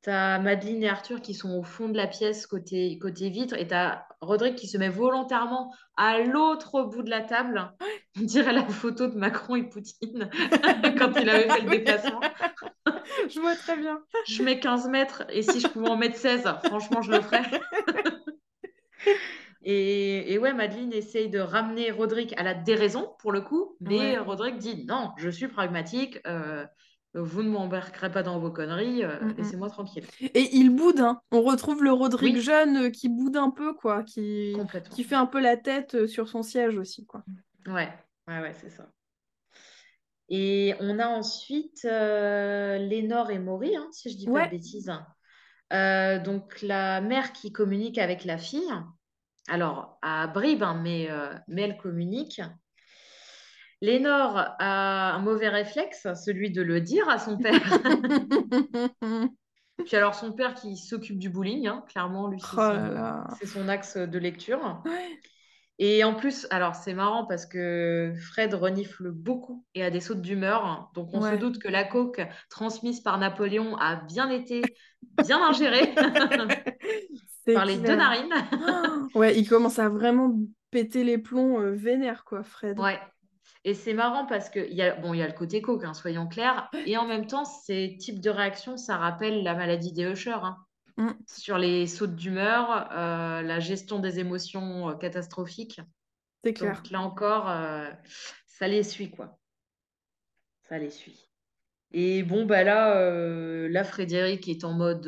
[0.02, 3.54] tu as Madeleine et Arthur qui sont au fond de la pièce côté, côté vitre
[3.58, 7.72] et tu as Roderick qui se met volontairement à l'autre bout de la table.
[8.18, 10.30] On dirait la photo de Macron et Poutine
[10.98, 12.20] quand il avait fait le déplacement.
[13.28, 14.00] Je vois très bien.
[14.26, 17.42] Je mets 15 mètres et si je pouvais en mettre 16, franchement, je le ferais.
[19.62, 23.98] Et, et ouais, Madeleine essaye de ramener Roderick à la déraison pour le coup, mais
[23.98, 24.18] Ouais.
[24.18, 26.64] Roderick dit non, je suis pragmatique, euh,
[27.14, 29.34] vous ne m'embarquerez pas dans vos conneries, euh, Mm, mm.
[29.36, 30.04] laissez-moi tranquille.
[30.20, 31.20] Et il boude, hein.
[31.32, 32.40] On retrouve le Roderick Oui.
[32.40, 34.54] jeune euh, qui boude un peu, quoi, qui...
[35.04, 37.24] Fait un peu la tête euh, sur son siège aussi, quoi.
[37.66, 37.92] Ouais,
[38.28, 38.88] ouais, ouais, c'est ça.
[40.28, 44.92] Et on a ensuite euh, Lénore et Maury, hein, si je dis pas de bêtises.
[45.72, 48.70] Euh, donc la mère qui communique avec la fille,
[49.48, 51.08] alors à bribes, hein, mais,
[51.48, 52.40] mais elle communique.
[53.80, 57.60] Lénore a un mauvais réflexe, celui de le dire à son père.
[59.86, 63.46] Puis alors son père qui s'occupe du bullying, hein, clairement, lui, c'est Oh son, c'est
[63.46, 64.82] son axe de lecture.
[64.84, 65.18] Ouais.
[65.82, 70.20] Et en plus, alors c'est marrant parce que Fred renifle beaucoup et a des sautes
[70.20, 70.90] d'humeur.
[70.94, 72.20] Donc on se doute que la coke
[72.50, 74.60] transmise par Napoléon a bien été
[75.24, 75.94] bien ingérée
[77.54, 78.34] par les deux narines.
[79.14, 80.38] Ouais, il commence à vraiment
[80.70, 82.78] péter les plombs euh, vénère, quoi, Fred.
[82.78, 83.00] Ouais.
[83.64, 85.94] Et c'est marrant parce que il y a, bon, y a le côté coke, hein,
[85.94, 86.70] soyons clairs.
[86.86, 90.30] Et en même temps, ces types de réactions, ça rappelle la maladie des Usher.
[90.32, 90.56] hein.
[90.96, 91.10] Mm.
[91.26, 95.80] Sur les sautes d'humeur, euh, la gestion des émotions euh, catastrophiques.
[96.42, 96.76] C'est clair.
[96.76, 97.90] Donc là encore, euh,
[98.46, 99.38] ça les suit, quoi.
[100.68, 101.28] Ça les suit.
[101.92, 105.06] Et bon, bah là, euh, là Frédéric est en mode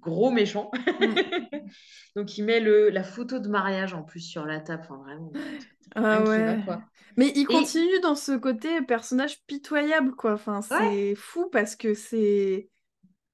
[0.00, 0.70] gros méchant.
[1.00, 1.14] Mm.
[2.16, 4.82] Donc il met le, la photo de mariage en plus sur la table.
[4.84, 5.32] Enfin, vraiment,
[5.94, 6.62] Ah va, ouais.
[6.64, 6.82] quoi.
[7.16, 10.34] Mais il continue dans ce côté personnage pitoyable, quoi.
[10.34, 11.14] Enfin, c'est Ouais.
[11.16, 12.68] fou parce que c'est...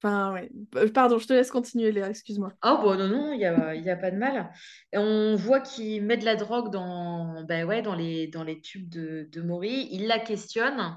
[0.03, 0.51] Enfin, ouais.
[0.71, 2.53] P- Pardon, je te laisse continuer, Léa, excuse-moi.
[2.65, 4.51] Oh, bon, non, non, il n'y a, il y a pas de mal.
[4.93, 8.61] Et on voit qu'il met de la drogue dans, ben ouais, dans les, dans les
[8.61, 9.89] tubes de, de Maury.
[9.93, 10.97] Il la questionne,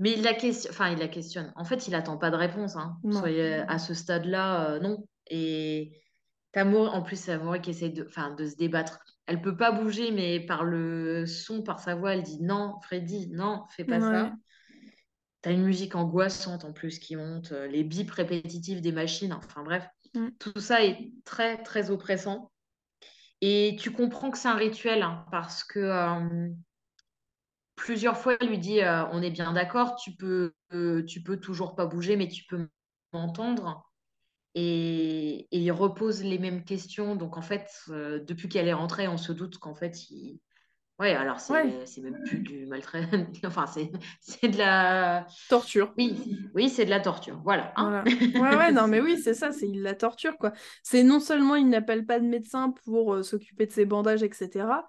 [0.00, 1.52] mais il la questionne, enfin, il la questionne.
[1.54, 2.74] En fait, il n'attend pas de réponse.
[2.76, 2.98] Hein.
[3.12, 5.06] Soyez à ce stade-là, euh, non.
[5.28, 5.92] Et
[6.52, 8.98] t'as Maury, en plus, c'est Maury qui essaye de, enfin, de se débattre.
[9.26, 13.28] Elle peut pas bouger, mais par le son, par sa voix, elle dit non, Freddy,
[13.28, 14.00] non, fais pas Ouais.
[14.00, 14.32] ça.
[15.42, 19.62] T'as une musique angoissante en plus qui monte, euh, les bips répétitifs des machines, enfin
[19.62, 20.28] bref, Mm.
[20.40, 22.50] tout ça est très très oppressant.
[23.40, 26.48] Et tu comprends que c'est un rituel hein, parce que euh,
[27.80, 31.38] plusieurs fois elle lui dit euh, on est bien d'accord, tu peux euh, tu peux
[31.40, 32.68] toujours pas bouger, mais tu peux
[33.12, 33.90] m'entendre.
[34.56, 37.16] Et, et il repose les mêmes questions.
[37.16, 40.40] Donc en fait, euh, depuis qu'elle est rentrée, on se doute qu'en fait, il...
[41.00, 41.80] ouais, alors c'est Ouais.
[42.02, 43.08] même plus du maltrait,
[43.46, 45.94] enfin c'est de la Torture.
[45.98, 47.40] oui, oui, c'est de la torture.
[47.44, 47.72] Voilà.
[47.76, 47.88] hein.
[47.88, 48.04] Voilà.
[48.36, 50.52] Ouais, ouais, non, mais oui, c'est ça, c'est il la torture, quoi.
[50.82, 54.88] C'est non seulement il n'appelle pas de médecin pour s'occuper de ses bandages, etc.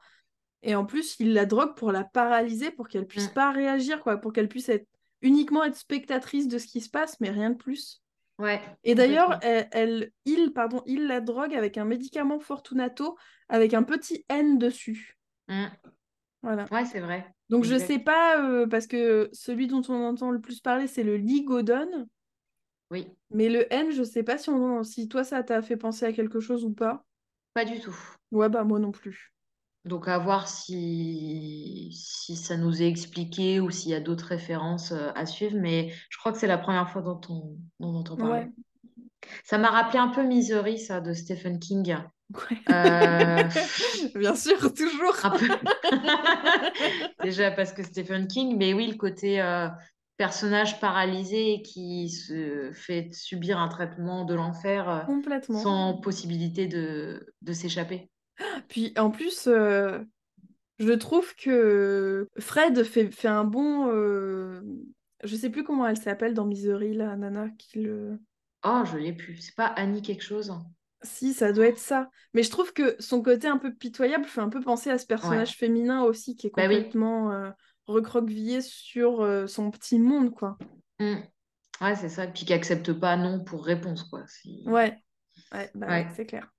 [0.64, 3.34] Et en plus, il la drogue pour la paralyser, pour qu'elle puisse Mm.
[3.34, 4.88] pas réagir, quoi, pour qu'elle puisse être
[5.22, 8.02] uniquement être spectatrice de ce qui se passe, mais rien de plus.
[8.40, 8.60] Ouais.
[8.84, 13.16] Et d'ailleurs, elle, elle- il, pardon, il la drogue avec un médicament Fortunato
[13.50, 15.18] avec un petit N dessus.
[15.48, 15.66] Mm.
[16.42, 16.66] Voilà.
[16.72, 17.26] Ouais, c'est vrai.
[17.50, 21.04] Donc je sais pas, euh, parce que celui dont on entend le plus parler, c'est
[21.04, 22.08] le Ligodone.
[22.90, 24.84] Oui, Mais le N, je sais pas si, on...
[24.84, 27.06] si toi ça t'a fait penser à quelque chose ou pas.
[27.54, 27.96] pas du tout.
[28.32, 29.31] Ouais, bah moi non plus.
[29.84, 34.92] Donc à voir si, si ça nous est expliqué ou s'il y a d'autres références
[34.92, 37.96] euh, à suivre, mais je crois que c'est la première fois dont on, dont on
[37.96, 38.42] entend parler.
[38.42, 38.52] Ouais.
[39.44, 41.96] Ça m'a rappelé un peu Misery, ça, de Stephen King.
[42.34, 42.58] Ouais.
[42.70, 43.44] Euh,
[44.16, 45.16] Bien sûr, toujours.
[45.24, 45.48] un peu.
[47.24, 49.68] Déjà parce que Stephen King, mais oui, le côté euh,
[50.18, 57.54] personnage paralysé qui se fait subir un traitement de l'enfer euh, sans possibilité de, de
[57.54, 58.11] s'échapper.
[58.70, 60.00] Puis en plus, euh,
[60.80, 63.90] je trouve que Fred fait, fait un bon.
[63.90, 64.62] euh,
[65.24, 68.20] Je sais plus comment elle s'appelle dans Misery, la nana qui le.
[68.64, 69.38] Oh, je l'ai plus.
[69.38, 70.54] C'est pas Annie quelque chose?
[71.04, 72.10] Si, ça doit être ça.
[72.34, 75.06] Mais je trouve que son côté un peu pitoyable fait un peu penser à ce
[75.08, 76.76] personnage féminin aussi qui est Bah oui.
[76.76, 77.50] complètement euh,
[77.88, 80.58] recroquevillé sur son petit monde, quoi.
[81.00, 81.16] Mm.
[81.82, 82.28] Ouais, c'est ça.
[82.28, 84.24] Puis qui accepte pas non pour réponse, quoi.
[84.68, 84.96] Ouais,
[85.52, 86.52] ouais, bah ouais, c'est clair.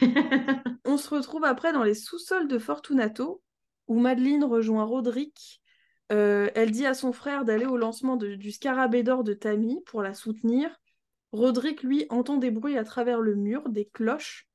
[0.84, 3.42] On se retrouve après dans les sous-sols de Fortunato,
[3.88, 5.60] où Madeleine rejoint Roderick.
[6.10, 9.80] Euh, elle dit à son frère d'aller au lancement de- du scarabée d'or de Tammy
[9.86, 10.70] pour la soutenir.
[11.32, 14.46] Roderick, lui, entend des bruits à travers le mur, des cloches,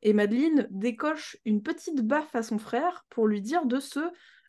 [0.00, 4.00] et Madeleine décoche une petite baffe à son frère pour lui dire de se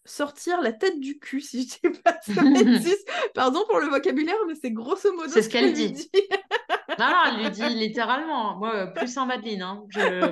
[0.05, 2.17] sortir la tête du cul, si je dis pas
[2.63, 3.05] bêtises.
[3.34, 6.09] Pardon pour le vocabulaire, mais c'est grosso modo C'est ce qu'elle dit.
[6.99, 8.57] Non, non, elle lui dit littéralement.
[8.57, 9.61] Moi, euh, plus un Madeleine.
[9.61, 9.83] hein.
[9.89, 10.31] Je...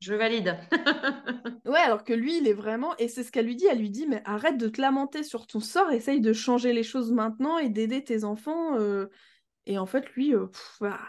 [0.00, 0.56] je valide.
[1.64, 2.94] Ouais, alors que lui, il est vraiment.
[2.98, 3.66] Et c'est ce qu'elle lui dit.
[3.66, 6.82] Elle lui dit Mais arrête de te lamenter sur ton sort, essaye de changer les
[6.82, 8.76] choses maintenant et d'aider tes enfants.
[8.78, 9.06] euh.
[9.66, 11.00] Et en fait, lui, euh, pff, bah,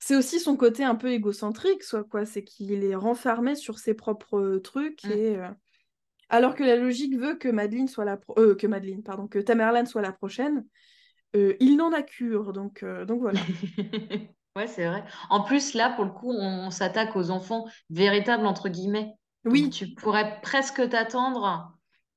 [0.00, 2.24] c'est aussi son côté un peu égocentrique, soit quoi.
[2.26, 5.04] C'est qu'il est renfermé sur ses propres trucs.
[5.04, 5.10] Mm.
[5.12, 5.48] Et, euh,
[6.30, 8.16] Alors que la logique veut que Madeleine soit la.
[8.16, 10.66] pro- que Madeleine, pardon, que Tamerlan soit la prochaine.
[11.36, 12.52] Euh, il n'en a cure.
[12.52, 13.40] Donc, euh, donc voilà.
[14.56, 15.04] Ouais, c'est vrai.
[15.30, 19.14] En plus, là, pour le coup, on, on s'attaque aux enfants véritables, entre guillemets.
[19.44, 21.72] Donc, Oui, tu pourrais presque t'attendre,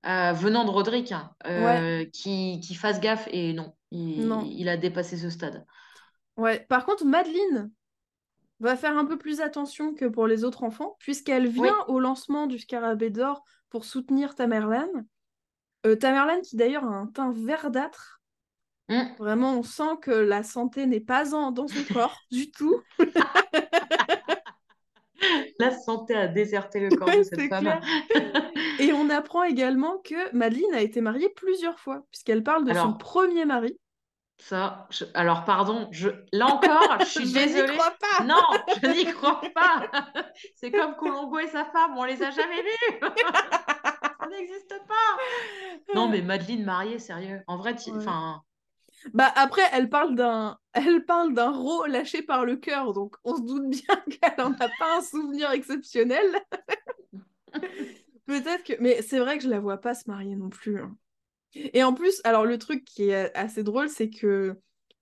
[0.08, 3.28] euh, venant de Roderick, hein, euh, qui, qui fasse gaffe.
[3.32, 4.44] Et non, il, Non.
[4.50, 5.64] il a dépassé ce stade.
[6.36, 7.72] Ouais, par contre, Madeleine
[8.60, 11.70] va faire un peu plus attention que pour les autres enfants, puisqu'elle vient Oui.
[11.88, 14.88] au lancement du Scarabée d'Or pour soutenir Tamerlan.
[16.00, 18.22] Tamerlan qui d'ailleurs a un teint verdâtre.
[18.90, 19.16] Mm.
[19.18, 22.82] Vraiment, on sent que la santé n'est pas en- dans son corps du tout.
[25.60, 27.80] La santé a déserté le corps Ouais, de cette femme.
[28.80, 32.94] Et on apprend également que Madeleine a été mariée plusieurs fois, puisqu'elle parle de son
[32.94, 33.78] premier mari.
[34.40, 36.10] Ça, je- alors pardon, je...
[36.34, 37.78] là encore, je suis Je n'y désolée.
[37.78, 38.42] crois pas Non,
[38.82, 39.84] je n'y crois pas.
[40.56, 43.00] C'est comme Colombo et sa femme, on les a jamais vus.
[44.20, 45.94] Ça n'existe pas.
[45.96, 47.42] Non, mais Madeleine mariée, sérieux.
[47.48, 47.94] En vrai, Ouais.
[47.96, 48.42] enfin,
[49.14, 53.36] Bah après, elle parle d'un, elle parle d'un ro lâché par le cœur, donc on
[53.36, 56.26] se doute bien qu'elle en a pas un souvenir exceptionnel.
[58.26, 60.80] Peut-être que, mais c'est vrai que je la vois pas se marier non plus.
[60.80, 60.96] hein.
[61.56, 64.56] Et en plus, alors le truc qui est assez drôle, c'est que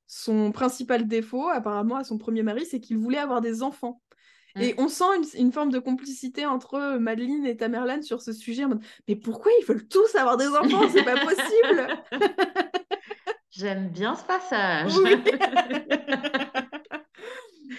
[0.07, 4.01] son principal défaut, apparemment, à son premier mari, c'est qu'il voulait avoir des enfants.
[4.59, 4.81] Et Mm.
[4.83, 8.65] on sent une, une forme de complicité entre Madeleine et Tamerlan sur ce sujet.
[8.65, 10.89] en mode, Mais pourquoi ils veulent tous avoir des enfants?
[10.89, 11.93] C'est pas possible
[13.51, 14.93] J'aime bien ce passage.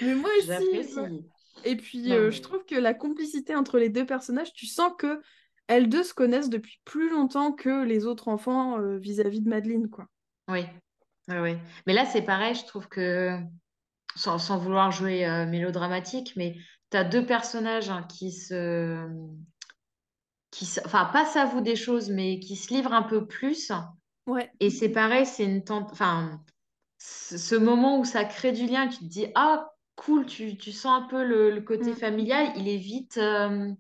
[0.03, 0.95] Mais moi aussi.
[1.65, 5.21] Et puis, euh, je trouve que la complicité entre les deux personnages, tu sens que
[5.69, 9.89] elles deux se connaissent depuis plus longtemps que les autres enfants euh, vis-à-vis de Madeleine,
[9.89, 10.07] quoi.
[10.49, 10.67] Oui.
[11.29, 11.57] oui,
[11.87, 13.39] Mais là, c'est pareil, je trouve que,
[14.17, 16.57] sans, vouloir jouer euh, mélodramatique, mais
[16.91, 19.09] tu as deux personnages hein, qui se...
[20.51, 23.73] Qui Enfin, pas s'avouent des choses, mais qui se livrent un peu plus.
[24.27, 24.51] Ouais.
[24.61, 25.91] Et c'est pareil, c'est une tente...
[25.93, 26.41] Enfin,
[26.99, 31.07] ce moment où ça crée du lien, tu te dis, ah, cool, tu, sens un
[31.07, 31.97] peu le, côté mm.
[31.97, 33.71] familial, il est vite, euh,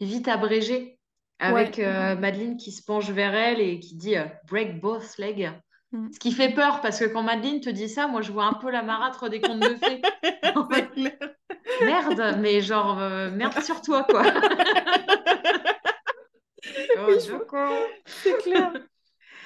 [0.00, 0.98] vite abrégé
[1.38, 5.52] avec euh, Madeleine qui se penche vers elle et qui dit euh, break both legs.
[5.92, 6.08] Mm.
[6.12, 8.54] Ce qui fait peur parce que quand Madeleine te dit ça, moi je vois un
[8.54, 10.00] peu la marâtre des contes de fées.
[11.84, 12.96] merde, mais genre
[13.30, 14.22] merde sur toi quoi.
[16.98, 17.10] oh,
[18.06, 18.72] C'est clair.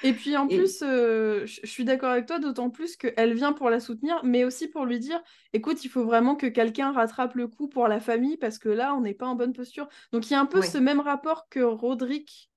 [0.03, 3.69] Et puis en plus, euh, je suis d'accord avec toi, d'autant plus qu'elle vient pour
[3.69, 5.21] la soutenir, mais aussi pour lui dire,
[5.53, 8.95] écoute, il faut vraiment que quelqu'un rattrape le coup pour la famille, parce que là,
[8.95, 9.87] on n'est pas en bonne posture.
[10.11, 12.51] Donc il y a un peu ce même rapport que Roderick,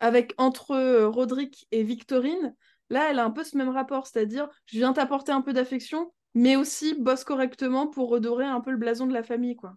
[0.00, 2.54] avec entre euh, Roderick et Victorine.
[2.88, 6.12] Là, elle a un peu ce même rapport, c'est-à-dire, je viens t'apporter un peu d'affection,
[6.34, 9.74] mais aussi bosse correctement pour redorer un peu le blason de la famille, quoi.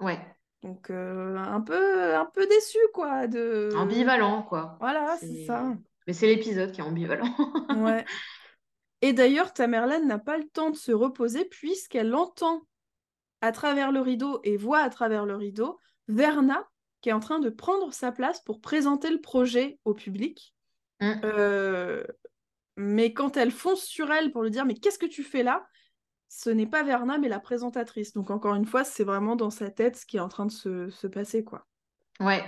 [0.00, 0.18] Ouais.
[0.62, 4.76] Donc euh, un peu un peu déçu quoi de ambivalent quoi.
[4.80, 5.76] Voilà, c'est ça.
[6.06, 7.34] Mais c'est l'épisode qui est ambivalent.
[7.76, 8.04] ouais.
[9.02, 12.62] Et d'ailleurs, Tamerlane n'a pas le temps de se reposer puisqu'elle entend
[13.40, 15.78] à travers le rideau et voit à travers le rideau
[16.08, 16.66] Verna
[17.02, 20.54] qui est en train de prendre sa place pour présenter le projet au public.
[21.00, 21.12] Mm.
[21.24, 22.04] Euh,
[22.76, 25.66] mais quand elle fonce sur elle pour lui dire mais qu'est-ce que tu fais là?
[26.28, 28.12] Ce n'est pas Verna mais la présentatrice.
[28.14, 30.52] Donc encore une fois, c'est vraiment dans sa tête ce qui est en train de
[30.52, 31.66] se, se passer quoi.
[32.18, 32.42] Ouais,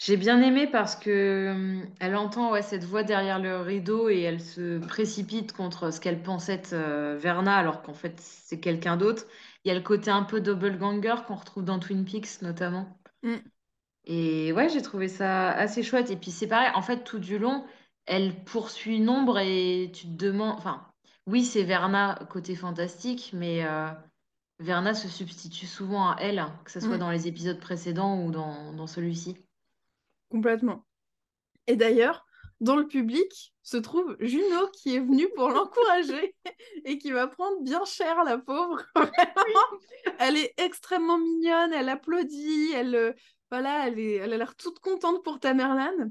[0.00, 4.20] j'ai bien aimé parce que hum, elle entend ouais, cette voix derrière le rideau et
[4.22, 8.96] elle se précipite contre ce qu'elle pensait être euh, Verna alors qu'en fait c'est quelqu'un
[8.96, 9.26] d'autre.
[9.62, 12.98] Il y a le côté un peu double ganger qu'on retrouve dans Twin Peaks notamment.
[13.22, 13.36] Mm.
[14.06, 16.10] Et ouais, j'ai trouvé ça assez chouette.
[16.10, 17.66] Et puis c'est pareil, en fait tout du long,
[18.06, 20.86] elle poursuit une ombre et tu te demandes, enfin
[21.26, 23.90] oui c'est Verna côté fantastique, mais euh,
[24.60, 27.00] Verna se substitue souvent à elle, que ce soit mm.
[27.00, 29.36] dans les épisodes précédents ou dans, dans celui-ci.
[30.30, 30.86] Complètement.
[31.66, 32.26] Et d'ailleurs,
[32.60, 36.34] dans le public se trouve Juno qui est venue pour l'encourager
[36.84, 38.82] et qui va prendre bien cher la pauvre.
[40.18, 43.12] elle est extrêmement mignonne, elle applaudit, elle euh,
[43.50, 46.10] voilà, elle, est, elle a l'air toute contente pour Tamerlan.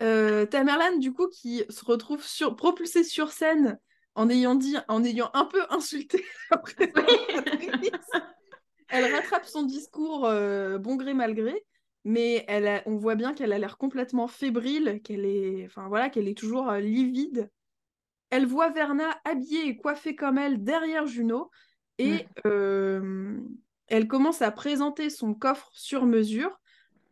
[0.00, 3.78] Euh, Tamerlan du coup qui se retrouve sur, propulsée sur scène
[4.14, 6.62] en ayant dit, en ayant un peu insulté la
[8.88, 11.64] elle rattrape son discours euh, bon gré mal gré
[12.04, 16.28] mais elle on voit bien qu'elle a l'air complètement fébrile, qu'elle est, enfin voilà, qu'elle
[16.28, 17.50] est toujours euh, livide.
[18.30, 21.50] Elle voit Verna habillée et coiffée comme elle derrière Juno
[21.98, 23.38] et euh,
[23.88, 26.58] elle commence à présenter son coffre sur mesure.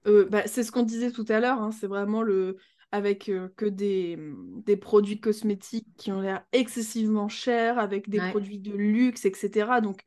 [0.06, 2.56] Euh, bah, c'est ce qu'on disait tout à l'heure, hein, c'est vraiment le
[2.90, 4.18] avec que des,
[4.64, 9.82] des, produits cosmétiques qui ont l'air excessivement chers, avec des produits de luxe, etc.
[9.82, 10.00] Donc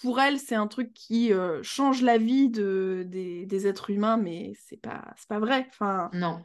[0.00, 4.52] pour elle, c'est un truc qui euh, change la vie de, des, êtres humains, mais
[4.66, 5.66] c'est pas, pas vrai.
[5.70, 6.40] Enfin, non.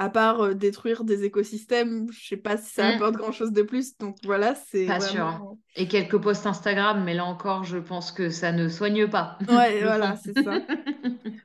[0.00, 2.94] À part euh, détruire des écosystèmes, je sais pas si ça mm.
[2.94, 3.98] apporte grand chose de plus.
[3.98, 4.86] Donc voilà, c'est.
[4.86, 5.56] Pas sûr.
[5.74, 9.38] Et quelques posts Instagram, mais là encore, je pense que ça ne soigne pas.
[9.48, 10.60] Ouais, voilà, c'est ça.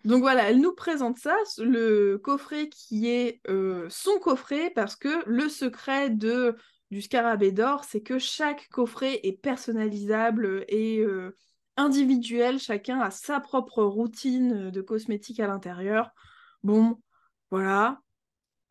[0.05, 5.23] Donc voilà, elle nous présente ça, le coffret qui est euh, son coffret, parce que
[5.25, 6.55] le secret de
[6.93, 11.35] du scarabée d'or, c'est que chaque coffret est personnalisable et euh,
[11.75, 16.11] individuel, chacun a sa propre routine de cosmétiques à l'intérieur.
[16.61, 17.01] Bon,
[17.49, 17.99] voilà.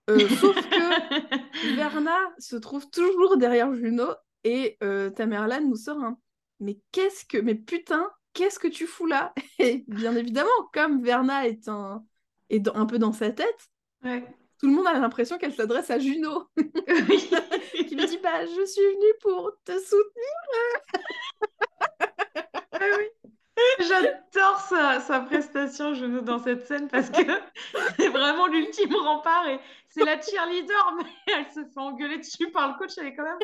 [0.09, 4.15] Euh, sauf que Verna se trouve toujours derrière Juno
[4.45, 6.17] et euh, Tamerlan nous sort un
[6.61, 7.39] Mais qu'est-ce que.
[7.39, 9.35] Mais putain, qu'est-ce que tu fous là?
[9.59, 12.05] Et bien évidemment, comme Verna est un,
[12.51, 13.71] est un peu dans sa tête,
[14.63, 16.49] tout le monde a l'impression qu'elle s'adresse à Juno.
[16.57, 20.33] qui lui dit bah, Je suis venue pour te soutenir.
[22.73, 23.33] ah oui.
[23.81, 27.23] J'adore sa, sa, prestation, Juno, dans cette scène parce que
[27.97, 29.59] c'est vraiment l'ultime rempart et
[29.89, 32.93] c'est la cheerleader, mais elle se fait engueuler dessus par le coach.
[32.99, 33.39] Elle est quand même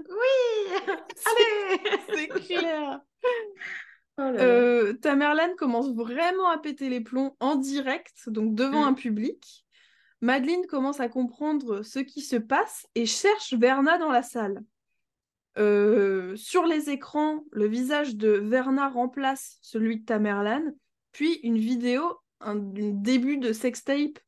[0.00, 0.76] Oui
[1.24, 3.00] Allez C'est clair
[4.18, 8.88] oh euh, Tamerlan commence vraiment à péter les plombs en direct, donc devant mm.
[8.88, 9.63] un public.
[10.24, 14.64] Madeleine commence à comprendre ce qui se passe et cherche Verna dans la salle.
[15.58, 20.62] Euh, sur les écrans, le visage de Verna remplace celui de Tamerlan,
[21.12, 24.18] puis une vidéo, un, début de sextape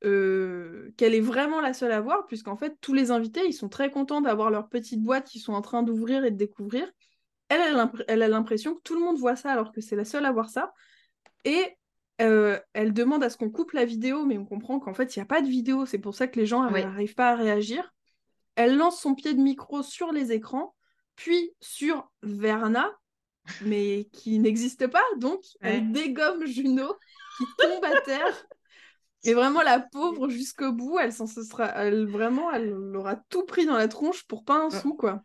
[0.00, 3.90] qu'elle est vraiment la seule à voir, puisqu'en fait, tous les invités, ils sont très
[3.90, 6.90] contents d'avoir leur petite boîte qu'ils sont en train d'ouvrir et de découvrir.
[7.50, 10.24] Elle, elle a l'impression que tout le monde voit ça alors que c'est la seule
[10.24, 10.72] à voir ça.
[11.44, 11.76] Et
[12.18, 15.22] elle demande à ce qu'on coupe la vidéo, mais on comprend qu'en fait, il n'y
[15.22, 15.86] a pas de vidéo.
[15.86, 17.92] C'est pour ça que les gens n'arrivent pas à réagir.
[18.54, 20.74] Elle lance son pied de micro sur les écrans,
[21.16, 22.90] puis sur Verna,
[23.64, 25.04] mais qui n'existe pas.
[25.18, 26.94] Donc, elle dégomme Juno,
[27.38, 28.46] qui tombe à terre.
[29.24, 33.66] Et vraiment, la pauvre, jusqu'au bout, elle, s'en sera, elle vraiment, elle aura tout pris
[33.66, 35.22] dans la tronche pour pas un sou, quoi.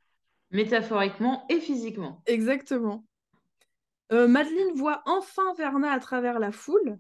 [0.52, 2.22] Métaphoriquement et physiquement.
[2.28, 3.04] Exactement.
[4.12, 6.97] Euh, Madeleine voit enfin Verna à travers la foule.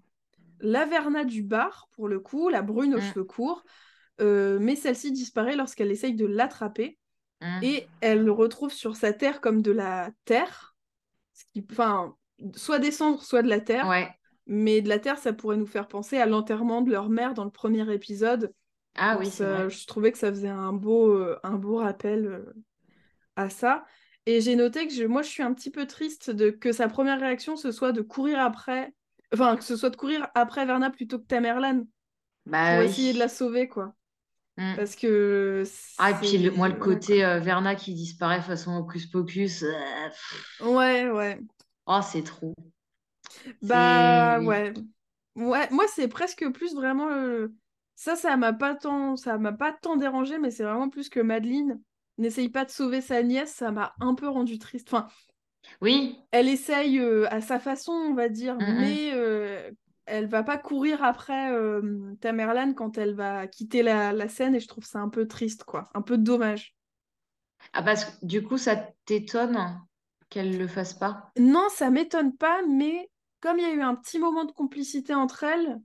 [0.59, 3.01] La Verna du bar, pour le coup, la brune aux mm.
[3.01, 3.63] cheveux courts.
[4.19, 6.97] Euh, mais celle-ci disparaît lorsqu'elle essaye de l'attraper.
[7.41, 7.59] Mm.
[7.63, 10.75] Et elle le retrouve sur sa terre comme de la terre.
[11.33, 12.15] Ce qui, enfin,
[12.55, 13.85] soit des cendres, soit de la terre.
[14.49, 17.43] Mais de la terre, ça pourrait nous faire penser à l'enterrement de leur mère dans
[17.43, 18.53] le premier épisode.
[18.95, 22.43] Ah oui, Je trouvais que ça faisait un beau, euh, un beau rappel
[23.35, 23.85] à ça.
[24.27, 26.89] Et j'ai noté que je, moi, je suis un petit peu triste de que sa
[26.89, 28.93] première réaction, ce soit de courir après,
[29.33, 31.85] enfin, que ce soit de courir après Verna plutôt que Tamerlan.
[32.45, 33.95] Bah, pour essayer de la sauver, quoi.
[34.57, 34.75] Mm.
[34.75, 35.63] Parce que.
[35.97, 39.63] Ah, et puis moi, le côté euh, Verna qui disparaît façon Hocus Pocus.
[39.63, 41.39] Euh, ouais, ouais.
[41.85, 42.53] Oh, c'est trop.
[43.61, 44.73] Bah, ouais.
[45.37, 47.07] Ouais, moi, c'est presque plus vraiment.
[47.95, 51.21] Ça, ça m'a pas tant, ça m'a pas tant dérangé, mais c'est vraiment plus que
[51.21, 51.79] Madeleine
[52.17, 54.87] n'essaye pas de sauver sa nièce, ça m'a un peu rendu triste.
[54.91, 55.07] Enfin,
[55.81, 56.19] oui.
[56.31, 58.79] Elle essaye euh, à sa façon, on va dire, mm, mm.
[58.79, 59.71] mais euh,
[60.05, 64.67] elle va pas courir après euh, Tamerlan quand elle va quitter la, scène et je
[64.67, 65.89] trouve ça un peu triste, quoi.
[65.93, 66.75] Un peu dommage.
[67.73, 69.81] Ah, parce que du coup, ça t'étonne
[70.29, 71.31] qu'elle le fasse pas?
[71.37, 73.09] Non, ça m'étonne pas, mais
[73.39, 75.77] comme il y a eu un petit moment de complicité entre elles,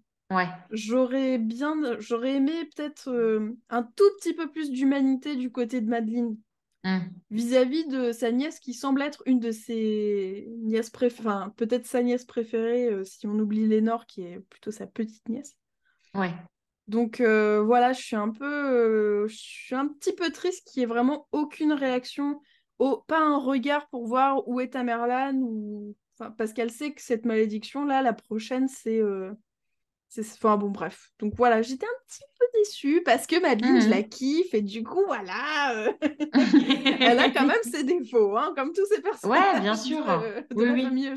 [0.70, 5.88] J'aurais bien, j'aurais aimé peut-être euh, un tout petit peu plus d'humanité du côté de
[5.88, 6.36] Madeleine
[6.84, 6.98] mmh.
[7.30, 12.02] vis-à-vis de sa nièce qui semble être une de ses nièces préférées, enfin peut-être sa
[12.02, 15.56] nièce préférée euh, si on oublie Lénore qui est plutôt sa petite nièce.
[16.14, 16.32] Ouais.
[16.88, 20.84] Donc euh, voilà, je suis un peu, je suis un petit peu triste qu'il n'y
[20.84, 22.40] ait vraiment aucune réaction,
[22.78, 23.04] au...
[23.06, 25.94] pas un regard pour voir où est Tamerlan ou,
[26.36, 29.00] parce qu'elle sait que cette malédiction là, la prochaine c'est
[30.18, 31.10] Enfin bon, bref.
[31.18, 33.90] Donc voilà, j'étais un petit peu déçue parce que Madeleine, je mmh.
[33.90, 35.74] la kiffe et du coup, voilà.
[35.76, 35.92] Euh,
[37.00, 39.54] elle a quand même ses défauts, hein, comme tous ces personnages.
[39.54, 40.04] Ouais, bien sûr.
[40.04, 40.82] De, oui, la oui.
[40.82, 41.14] famille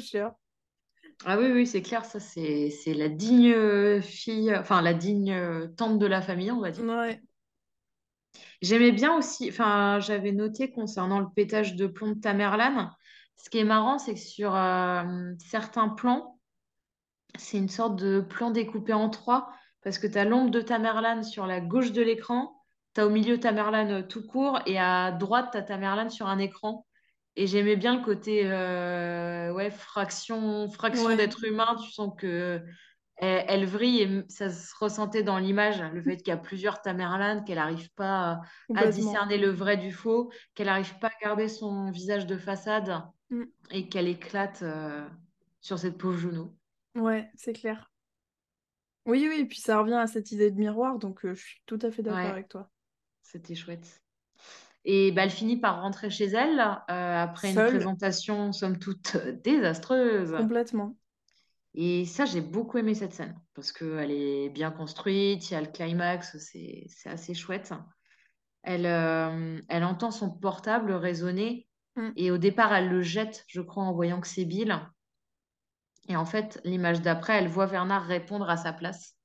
[1.26, 6.06] Ah oui, oui, c'est clair, ça, c'est la digne fille, enfin, la digne tante de
[6.06, 6.86] la famille, on va dire.
[6.86, 7.22] Ouais.
[8.62, 12.90] J'aimais bien aussi, enfin, j'avais noté concernant le pétage de plomb de Tamerlan,
[13.38, 16.35] ce qui est marrant, c'est que sur euh, certains plans,
[17.38, 19.52] c'est une sorte de plan découpé en trois
[19.84, 22.60] parce que tu as l'ombre de Tamerlan sur la gauche de l'écran,
[22.96, 26.28] tu as au milieu Tamerlan euh, tout court et à droite, tu as Tamerlan sur
[26.28, 26.86] un écran.
[27.36, 31.76] Et j'aimais bien le côté euh, ouais, fraction, fraction d'être humain.
[31.84, 32.62] Tu sens que
[33.18, 37.44] elle, vrille et ça se ressentait dans l'image, le fait qu'il y a plusieurs Tamerlan,
[37.44, 38.42] qu'elle n'arrive pas
[38.76, 43.04] à, discerner le vrai du faux, qu'elle n'arrive pas à garder son visage de façade
[43.30, 43.44] mm.
[43.72, 45.06] et qu'elle éclate euh,
[45.62, 46.54] sur cette pauvre genou.
[46.96, 47.92] Ouais, c'est clair.
[49.06, 51.62] Oui, oui, et puis ça revient à cette idée de miroir, donc euh, je suis
[51.66, 52.70] tout à fait d'accord avec toi.
[53.22, 54.02] C'était chouette.
[54.84, 60.36] Et bah, elle finit par rentrer chez elle euh, après une présentation, somme toute, désastreuse.
[60.38, 60.96] Complètement.
[61.74, 65.62] Et ça, j'ai beaucoup aimé cette scène parce qu'elle est bien construite, il y a
[65.62, 67.74] le climax, c'est assez chouette.
[68.64, 72.10] Elle, euh, elle entend son portable résonner mm.
[72.16, 74.80] et au départ, elle le jette, je crois, en voyant que c'est Bill.
[76.08, 79.16] Et en fait, l'image d'après, elle voit Bernard répondre à sa place.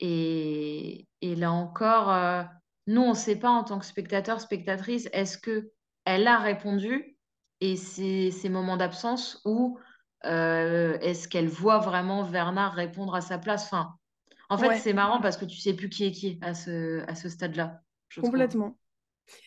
[0.00, 2.42] Et, là encore, euh,
[2.86, 5.70] nous, on ne sait pas en tant que spectateur, spectatrice, est-ce que
[6.04, 7.16] elle a répondu
[7.60, 9.78] et c'est ces moments d'absence ou
[10.26, 13.64] euh, est-ce qu'elle voit vraiment Bernard répondre à sa place?
[13.64, 13.94] Enfin,
[14.50, 17.14] En fait, c'est marrant parce que tu sais plus qui est qui à ce, à
[17.14, 17.80] ce stade-là.
[18.20, 18.76] Complètement.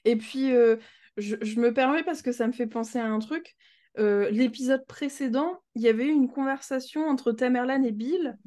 [0.06, 0.78] Et puis, euh,
[1.18, 3.56] je, je, me permets parce que ça me fait penser à un truc.
[4.00, 8.38] Euh, l'épisode précédent, il y avait eu une conversation entre Tamerlan et Bill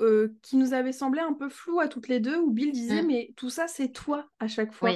[0.00, 3.02] euh, qui nous avait semblé un peu floue à toutes les deux, où Bill disait
[3.02, 3.06] mm.
[3.06, 4.90] Mais tout ça, c'est toi à chaque fois.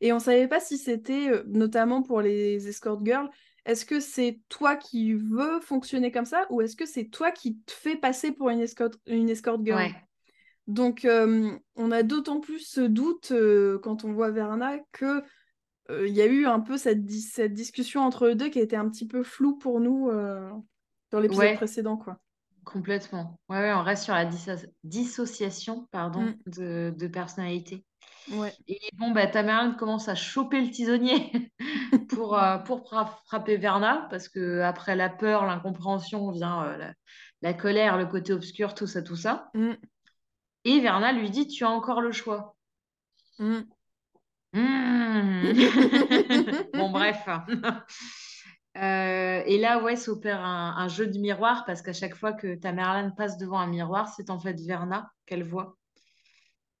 [0.00, 3.30] Et on ne savait pas si c'était, euh, notamment pour les escort girls,
[3.64, 7.58] est-ce que c'est toi qui veux fonctionner comme ça ou est-ce que c'est toi qui
[7.58, 9.90] te fais passer pour une escort, une escort girl?
[10.68, 13.32] Donc, on a d'autant plus ce doute
[13.82, 15.22] quand on voit Verna que
[15.90, 18.88] il y a eu un peu cette, discussion entre eux deux qui a été un
[18.88, 20.50] petit peu floue pour nous euh,
[21.10, 21.96] dans l'épisode précédent.
[21.96, 22.18] Quoi.
[22.64, 23.38] Complètement.
[23.48, 26.50] Ouais, ouais, on reste sur la disso- dissociation, pardon, Mm.
[26.50, 27.84] de, de personnalité.
[28.32, 28.52] Ouais.
[28.66, 31.52] Et bon, bah, Tamerlane commence à choper le tisonnier
[32.08, 36.92] pour, euh, pour fra- frapper Verna, parce que après la peur, l'incompréhension vient euh, la,
[37.42, 39.50] la colère, le côté obscur, tout ça, tout ça.
[39.54, 39.74] Mm.
[40.64, 42.56] Et Verna lui dit, tu as encore le choix.
[43.38, 43.60] Mm.
[44.56, 45.52] Hmm.
[46.74, 47.28] Bon, bref.
[48.76, 52.56] Euh, et là, ouais, s'opère un, un jeu de miroir parce qu'à chaque fois que
[52.56, 55.78] Tamerlane passe devant un miroir, c'est en fait Verna qu'elle voit.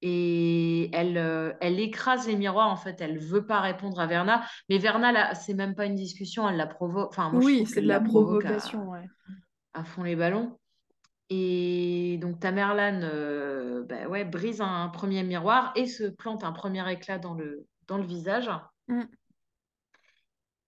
[0.02, 4.44] Et elle, euh, elle écrase les miroirs, en fait, elle veut pas répondre à Verna.
[4.68, 7.08] Mais Verna, là, c'est même pas une discussion, elle la provoque.
[7.08, 9.06] Enfin, moi, Oui, c'est de la à, provocation, ouais.
[9.72, 10.58] à fond les ballons.
[11.28, 16.88] Et donc Tamerlane euh, bah ouais, brise un premier miroir et se plante un premier
[16.90, 18.50] éclat dans le, dans le visage.
[18.88, 19.02] Mm.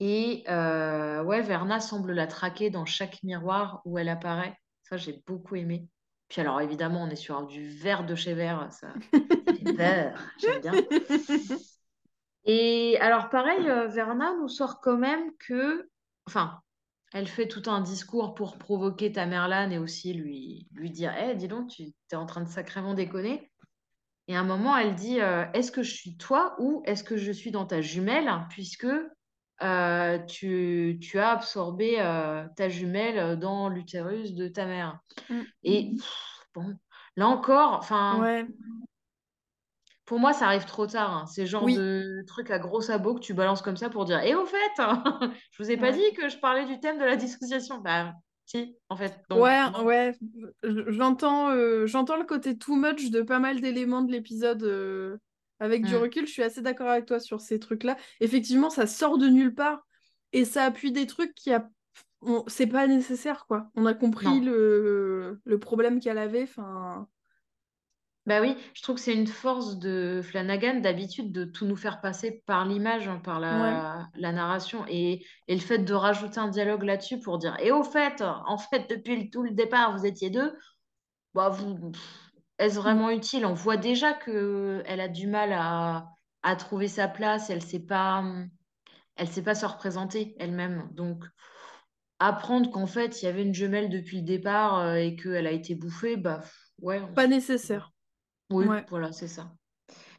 [0.01, 4.57] Et euh, ouais, Verna semble la traquer dans chaque miroir où elle apparaît.
[4.83, 5.89] Ça, j'ai beaucoup aimé.
[6.29, 8.69] Puis alors, évidemment, on est sur du vert de chez vert.
[8.71, 8.89] Ça,
[9.77, 10.19] peur.
[10.39, 10.73] J'aime bien.
[12.45, 15.89] Et alors, pareil, euh, Verna nous sort quand même que...
[16.27, 16.61] Enfin,
[17.13, 21.49] elle fait tout un discours pour provoquer Tamerlane et aussi lui, lui dire Eh, dis
[21.49, 23.51] donc, tu es en train de sacrément déconner.
[24.27, 27.17] Et à un moment, elle dit euh, Est-ce que je suis toi ou est-ce que
[27.17, 28.87] je suis dans ta jumelle Puisque
[29.63, 35.01] euh, tu, tu as absorbé euh, ta jumelle dans l'utérus de ta mère?
[35.31, 35.41] Mm.
[35.63, 36.77] Et pff, bon,
[37.17, 38.47] là encore, enfin, Ouais.
[40.09, 41.13] Pour moi, ça arrive trop tard.
[41.15, 41.27] hein.
[41.27, 41.75] C'est genre Oui.
[41.77, 44.57] de truc à gros sabots que tu balances comme ça pour dire Et au fait,
[45.53, 45.99] je vous ai pas Ouais.
[45.99, 47.79] dit que je parlais du thème de la dissociation.
[47.79, 48.15] Bah,
[48.47, 49.21] si, en fait.
[49.29, 49.85] Donc, Ouais, non.
[49.85, 50.15] ouais,
[50.89, 54.63] j'entends euh, j'entends le côté too much de pas mal d'éléments de l'épisode.
[54.63, 55.19] euh,
[55.61, 55.99] avec du Mm.
[56.03, 57.97] recul, je suis assez d'accord avec toi sur ces trucs-là.
[58.21, 59.85] Effectivement, ça sort de nulle part
[60.33, 61.69] et ça appuie des trucs qui a...
[62.47, 63.69] c'est pas nécessaire, quoi.
[63.75, 66.45] On a compris le, le problème qu'elle avait.
[66.45, 67.09] Enfin,
[68.29, 72.03] Bah oui, je trouve que c'est une force de Flanagan d'habitude de tout nous faire
[72.03, 76.49] passer par l'image, hein, par la, la narration et, et le fait de rajouter un
[76.49, 80.05] dialogue là-dessus pour dire Et au fait, en fait, depuis le- tout le départ, vous
[80.05, 80.55] étiez deux,
[81.35, 81.93] bah, vous,
[82.59, 83.47] est-ce vraiment utile?
[83.47, 86.09] On voit déjà que elle a du mal à,
[86.43, 88.25] à trouver sa place, elle sait pas,
[89.17, 90.91] elle sait pas se représenter elle-même.
[90.95, 91.25] Donc,
[92.21, 95.53] apprendre qu'en fait, il y avait une jumelle depuis le départ euh, et qu'elle a
[95.53, 96.43] été bouffée, bah
[96.81, 97.93] ouais, pas nécessaire.
[98.51, 98.87] Oui, Ouais.
[98.89, 99.51] voilà, c'est ça.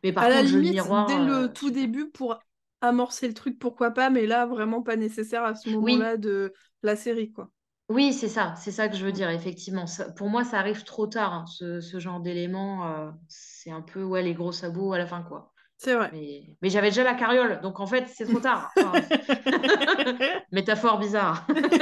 [0.04, 1.72] Mais par À contre, limite, miroir, dès euh, le tout super.
[1.72, 2.40] début, pour
[2.82, 6.54] amorcer le truc, pourquoi pas, mais là, vraiment pas nécessaire à ce Oui, moment-là de
[6.84, 7.52] la série, quoi.
[7.90, 9.88] oui, c'est ça, c'est ça que je veux dire, effectivement.
[9.88, 12.88] Ça- pour moi, ça arrive trop tard, hein, ce, ce genre d'élément.
[13.08, 15.52] euh, c'est un peu, ouais, les gros sabots à la fin, quoi.
[15.78, 16.14] C'est vrai.
[16.14, 18.72] Mais, mais j'avais déjà la carriole, donc en fait, c'est trop tard.
[18.80, 19.08] Enfin,
[20.52, 21.46] métaphore bizarre.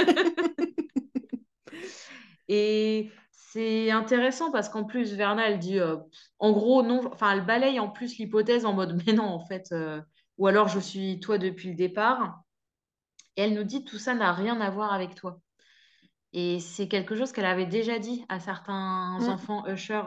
[2.47, 3.11] Et
[3.57, 5.97] c'est intéressant parce qu'en plus, Verna, elle dit, euh,
[6.37, 9.71] en gros, non, enfin, elle balaye en plus l'hypothèse en mode, mais non, en fait,
[9.71, 9.99] euh,
[10.37, 12.41] ou alors je suis toi depuis le départ.
[13.35, 15.39] Et elle nous dit, tout ça n'a rien à voir avec toi.
[16.33, 19.29] Et c'est quelque chose qu'elle avait déjà dit à certains Mm.
[19.29, 20.03] enfants Usher.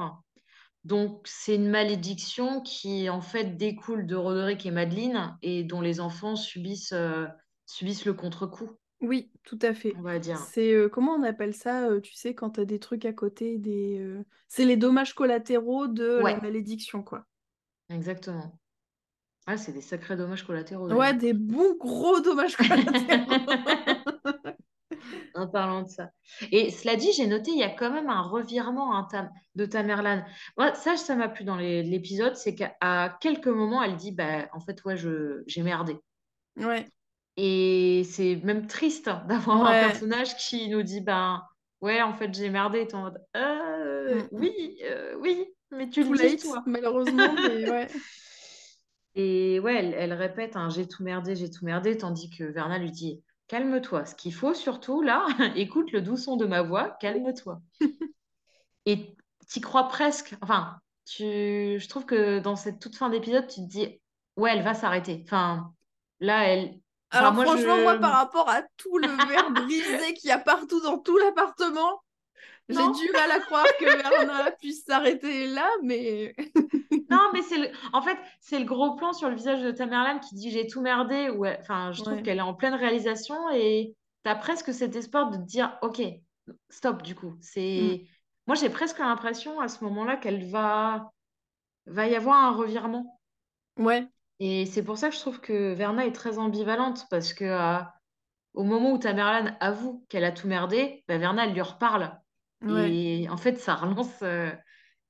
[0.84, 5.98] Donc, c'est une malédiction qui, en fait, découle de Roderick et Madeleine et dont les
[5.98, 7.26] enfants subissent, euh,
[7.66, 8.70] subissent le contre-coup,
[9.00, 9.94] Oui, tout à fait.
[9.96, 10.36] on va dire.
[10.38, 13.58] C'est euh, comment on appelle ça, euh, tu sais, quand t'as des trucs à côté,
[13.58, 17.24] des euh, c'est les dommages collatéraux de la malédiction, quoi.
[17.88, 18.58] exactement.
[19.46, 21.14] Ah, c'est des sacrés dommages collatéraux, Ouais, d'ailleurs.
[21.14, 23.34] des bons gros dommages collatéraux.
[25.34, 26.10] En parlant de ça.
[26.52, 29.64] Et cela dit, j'ai noté, il y a quand même un revirement hein, Tam- de
[29.64, 30.24] Tamerlane.
[30.58, 34.12] Moi, ça, ça m'a plu dans les- l'épisode, c'est qu'à à quelques moments, elle dit,
[34.12, 35.96] bah, en fait, ouais, je, j'ai merdé.
[36.56, 36.86] Ouais,
[37.36, 41.42] Et c'est même triste d'avoir un personnage qui nous dit, ben,
[41.80, 42.86] ouais, en fait, j'ai merdé.
[42.90, 44.28] Et en mode, Euh, Mm.
[44.32, 46.62] oui, euh, oui, mais tu le dis, toi.
[46.66, 47.88] malheureusement, mais ouais.
[49.14, 52.78] Et ouais, elle, elle répète, hein, j'ai tout merdé, j'ai tout merdé, tandis que Verna
[52.78, 54.04] lui dit, calme-toi.
[54.06, 55.26] Ce qu'il faut surtout, là,
[55.56, 57.60] écoute le doux son de ma voix, calme-toi.
[58.86, 59.16] Et
[59.48, 60.34] t'y crois presque.
[60.42, 61.24] Enfin, tu...
[61.24, 64.00] je trouve que dans cette toute fin d'épisode, tu te dis,
[64.36, 65.22] ouais, elle va s'arrêter.
[65.24, 65.72] Enfin,
[66.20, 66.80] là, elle...
[67.12, 70.38] Enfin, Alors moi, franchement, moi, par rapport à tout le verre brisé qu'il y a
[70.38, 72.02] partout dans tout l'appartement,
[72.68, 76.36] j'ai du mal à croire que Verna puisse s'arrêter là, mais
[77.10, 77.68] non, mais c'est le...
[77.92, 80.80] En fait, c'est le gros plan sur le visage de Tamerlane qui dit, j'ai tout
[80.80, 81.30] merdé.
[81.30, 82.22] Ou elle- Enfin, je trouve ouais.
[82.22, 86.00] qu'elle est en pleine réalisation et t'as presque cet espoir de te dire, ok,
[86.68, 87.30] stop, du coup.
[87.30, 87.38] Mm.
[87.40, 88.06] C'est...
[88.46, 91.10] Moi, j'ai presque l'impression à ce moment-là qu'elle va...
[91.86, 93.20] va y avoir un revirement.
[93.78, 94.06] Ouais,
[94.40, 97.78] Et c'est pour ça que je trouve que Verna est très ambivalente, parce que euh,
[98.54, 102.18] au moment où Tamerlane avoue qu'elle a tout merdé, bah, Verna, elle lui reparle.
[102.66, 104.50] Et en fait, ça relance, euh,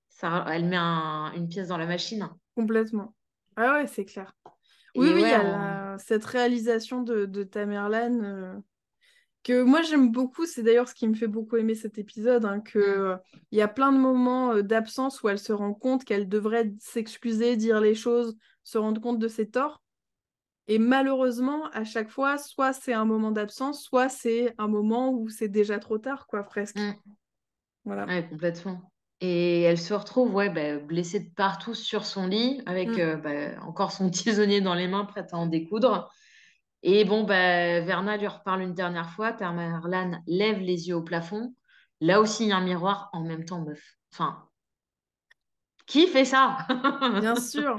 [0.09, 2.29] ça, elle met une pièce dans la machine.
[2.55, 3.15] Complètement.
[3.57, 4.37] Ah ouais, c'est clair.
[4.95, 8.55] Oui, oui, il y a cette réalisation de, de Tamerlan euh,
[9.43, 10.47] que moi j'aime beaucoup.
[10.47, 12.83] C'est d'ailleurs ce qui me fait beaucoup aimer cet épisode, hein, que mm.
[12.83, 13.17] euh,
[13.51, 17.57] il y a plein de moments d'absence où elle se rend compte qu'elle devrait s'excuser,
[17.57, 19.83] dire les choses, se rendre compte de ses torts.
[20.69, 25.29] Et malheureusement, à chaque fois, soit c'est un moment d'absence, soit c'est un moment où
[25.29, 26.79] c'est déjà trop tard, quoi, presque.
[26.79, 26.95] Mm.
[27.85, 28.07] Voilà.
[28.07, 28.93] Ouais, complètement.
[29.21, 33.01] Et elle se retrouve ouais, bah, blessée de partout sur son lit, avec mm.
[33.01, 36.09] euh, bah, encore son tisonnier dans les mains, prête à en découdre.
[36.83, 39.33] Et bon, bah, Verna lui reparle une dernière fois.
[39.33, 41.55] Tamerlan lève les yeux au plafond.
[42.01, 43.97] Là aussi, il y a un miroir en même temps, meuf.
[44.13, 44.49] Enfin,
[45.87, 46.59] qui fait ça?
[47.21, 47.77] Bien sûr.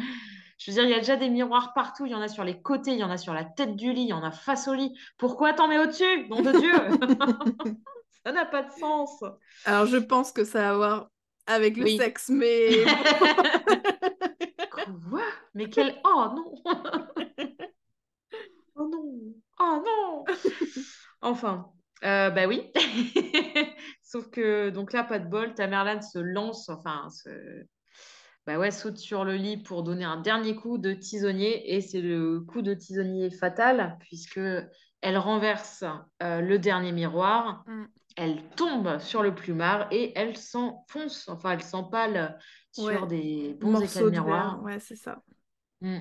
[0.61, 2.05] Je veux dire, il y a déjà des miroirs partout.
[2.05, 3.93] Il y en a sur les côtés, il y en a sur la tête du
[3.93, 4.95] lit, il y en a face au lit.
[5.17, 6.71] Pourquoi t'en mets au-dessus Nom de Dieu
[8.23, 9.23] Ça n'a pas de sens.
[9.65, 11.09] Alors, je pense que ça va avoir
[11.47, 12.69] avec le sexe, mais.
[14.69, 15.23] Quoi?
[15.55, 15.99] Mais quel.
[16.05, 16.53] Oh non
[18.75, 20.25] Oh non Oh non
[21.21, 21.71] Enfin,
[22.03, 22.71] euh, bah oui.
[24.03, 27.29] Sauf que, donc là, pas de bol, Tamerlan se lance, enfin, se...
[28.47, 31.75] Bah ouais, saute sur le lit pour donner un dernier coup de tisonnier.
[31.75, 34.39] Et c'est le coup de tisonnier fatal, puisque
[35.01, 35.83] elle renverse
[36.23, 37.63] euh, le dernier miroir.
[37.67, 37.85] Mm
[38.15, 42.37] elle tombe sur le plumard et elle s'enfonce, enfin elle s'empale
[42.71, 44.63] sur des bons éclats de miroir.
[44.63, 45.21] Ouais, c'est ça.
[45.81, 45.99] Mm.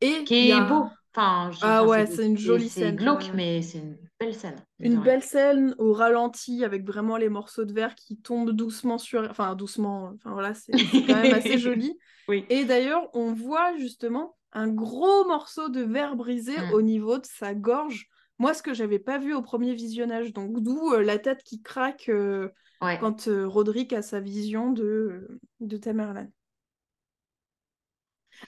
[0.00, 0.86] Et qui est beau.
[1.14, 2.90] Enfin, ah ouais, c'est une jolie scène.
[2.90, 4.56] C'est glauque, mais c'est une belle scène.
[4.78, 9.22] Une belle scène au ralenti avec vraiment les morceaux de verre qui tombent doucement sur.
[9.30, 10.12] Enfin, doucement.
[10.16, 11.98] Enfin voilà, c'est quand même assez joli.
[12.28, 12.44] Oui.
[12.50, 16.74] Et d'ailleurs, on voit justement un gros morceau de verre brisé mm.
[16.74, 18.08] au niveau de sa gorge
[18.40, 21.60] moi, ce que j'avais pas vu au premier visionnage, donc d'où euh, la tête qui
[21.60, 22.48] craque euh,
[22.80, 25.28] quand euh, Roderick a sa vision de,
[25.60, 26.26] de Tamerlan.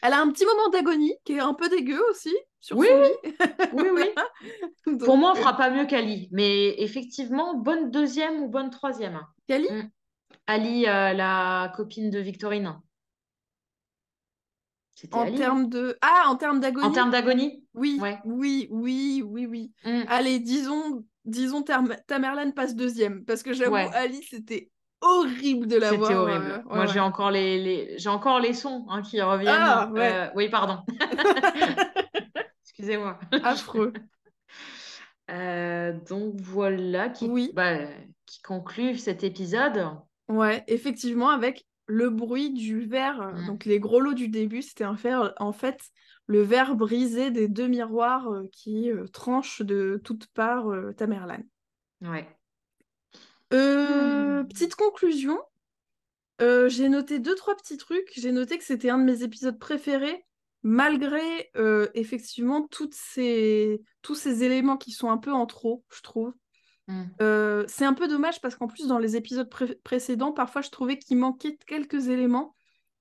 [0.00, 2.34] Elle a un petit moment d'agonie qui est un peu dégueu aussi.
[2.60, 2.88] Sur oui,
[3.72, 4.08] oui, oui,
[4.86, 4.98] oui.
[4.98, 9.20] Pour moi, on fera pas mieux qu'Ali, mais effectivement, bonne deuxième ou bonne troisième.
[9.48, 9.90] Kali mm.
[10.46, 12.80] Ali, la copine de Victorine.
[15.10, 16.86] En termes de ah en termes d'agonie?
[16.86, 17.64] En termes d'agonie?
[17.74, 19.72] Oui, oui, oui, oui, oui.
[19.84, 20.02] Mm.
[20.08, 21.64] Allez, disons, disons
[22.06, 24.70] Tamerlan passe deuxième parce que j'avoue Ali c'était
[25.02, 26.08] horrible de la voir.
[26.08, 26.64] C'était horrible.
[26.70, 29.54] Moi j'ai encore les, j'ai encore les sons hein, qui reviennent.
[29.54, 30.78] Ah, euh, oui pardon.
[32.64, 33.18] Excusez-moi.
[33.42, 33.92] Affreux.
[35.30, 37.50] Euh, donc voilà qui, oui.
[37.54, 37.76] bah,
[38.26, 39.88] qui conclut cet épisode.
[40.28, 43.46] Ouais, effectivement, avec le bruit du verre, euh, mmh.
[43.46, 45.80] donc les gros lots du début, c'était en fait
[46.26, 51.42] le verre brisé des deux miroirs euh, qui euh, tranchent de toutes parts Tamerlan.
[52.00, 52.26] Ouais.
[53.52, 54.48] Mmh.
[54.48, 55.38] Petite conclusion,
[56.40, 58.12] j'ai noté deux, trois petits trucs.
[58.16, 60.24] J'ai noté que c'était un de mes épisodes préférés,
[60.62, 61.50] malgré
[61.94, 63.82] effectivement toutes ces...
[64.02, 66.34] tous ces éléments qui sont un peu en trop, je trouve.
[66.88, 67.02] Mm.
[67.20, 69.50] Euh, c'est un peu dommage parce qu'en plus, dans les épisodes
[69.82, 72.54] précédents, parfois, je trouvais qu'il manquait quelques éléments.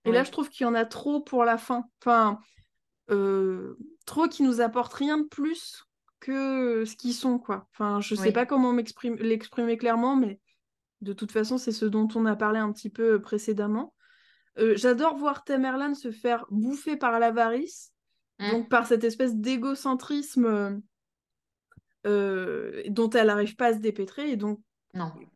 [0.05, 1.85] Et là, je trouve qu'il y en a trop pour la fin.
[2.01, 2.39] Enfin,
[3.11, 5.85] euh, trop qui nous apportent rien de plus
[6.21, 7.67] que ce qu'ils sont, quoi.
[7.73, 10.39] Enfin, je sais pas comment l'exprimer clairement, mais
[11.01, 13.93] de toute façon, c'est ce dont on a parlé un petit peu précédemment.
[14.59, 17.91] Euh, j'adore voir Tamerlan se faire bouffer par l'avarice,
[18.39, 18.51] mm.
[18.51, 20.81] donc par cette espèce d'égocentrisme
[22.05, 24.31] euh, dont elle n'arrive pas à se dépêtrer.
[24.31, 24.59] Et donc,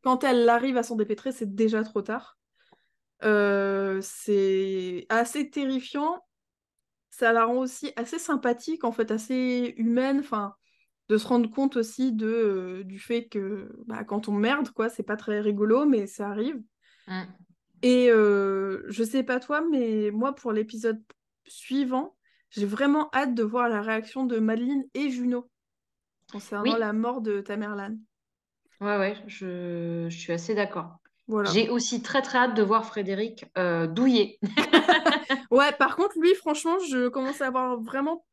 [0.04, 2.38] quand elle arrive à s'en dépêtrer, c'est déjà trop tard.
[3.24, 6.22] Euh, c'est assez terrifiant.
[7.10, 10.20] Ça la rend aussi assez sympathique, en fait, assez humaine.
[10.20, 10.54] Enfin,
[11.10, 14.90] de se rendre compte aussi de, euh, du fait que bah, quand on merde, quoi,
[14.90, 16.62] c'est pas très rigolo, mais ça arrive.
[17.08, 17.22] Mm.
[17.84, 21.00] Et je sais pas toi, mais moi, pour l'épisode
[21.46, 22.16] suivant,
[22.50, 25.50] j'ai vraiment hâte de voir la réaction de Madeline et Juno
[26.32, 27.98] concernant la mort de Tamerlan.
[28.82, 30.98] Ouais, ouais, je, suis assez d'accord.
[31.52, 34.40] J'ai aussi très très hâte de voir Frédéric euh, douiller.
[35.52, 38.26] ouais, par contre, lui, franchement, je commence à avoir vraiment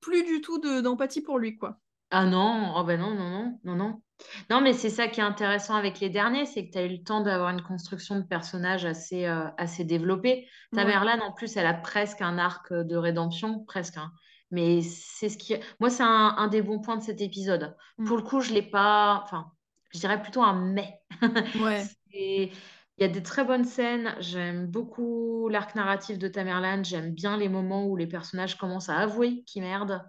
[0.00, 1.78] plus du tout d'empathie pour lui, quoi.
[2.14, 4.02] Ah non, oh ben non, non, non, non, non.
[4.50, 6.90] Non, mais c'est ça qui est intéressant avec les derniers, c'est que tu as eu
[6.90, 10.46] le temps d'avoir une construction de personnage assez, euh, assez développée.
[10.74, 13.96] Tamerlan, en plus, elle a presque un arc de rédemption, presque.
[13.96, 14.12] Hein.
[14.50, 15.56] Mais c'est ce qui.
[15.80, 17.74] Moi, c'est un, des bons points de cet épisode.
[17.96, 18.04] Mm.
[18.04, 19.22] Pour le coup, je l'ai pas.
[19.24, 19.50] Enfin,
[19.94, 21.00] je dirais plutôt un mais.
[21.60, 21.84] Ouais.
[22.12, 22.50] Il
[22.98, 24.14] y a des très bonnes scènes.
[24.20, 26.84] J'aime beaucoup l'arc narratif de Tamerlan.
[26.84, 30.04] J'aime bien les moments où les personnages commencent à avouer qu'ils merdent.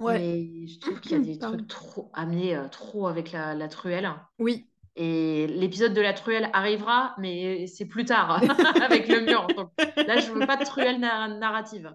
[0.00, 0.18] Ouais.
[0.18, 4.10] Mais je trouve qu'il y a des trucs trop amenés euh, trop avec la, truelle.
[4.38, 4.66] Oui.
[4.96, 8.42] Et l'épisode de la truelle arrivera, mais c'est plus tard,
[8.82, 9.46] avec le mur.
[9.56, 11.94] Donc là, je veux pas de truelle narrative.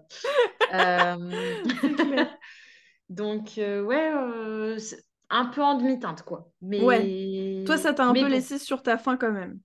[0.72, 1.16] Euh,
[3.08, 4.78] donc, euh, ouais, euh,
[5.28, 6.50] un peu en demi-teinte, quoi.
[6.62, 6.82] Mais...
[6.82, 7.64] Ouais.
[7.66, 9.60] Toi, ça t'a un peu laissé sur ta faim quand même.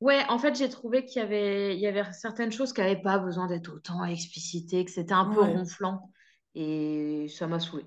[0.00, 3.02] Ouais, en fait, j'ai trouvé qu'il y avait, il y avait certaines choses qui n'avaient
[3.02, 6.12] pas besoin d'être autant explicitées, que c'était un peu ronflant.
[6.60, 7.84] Et ça m'a saoulé.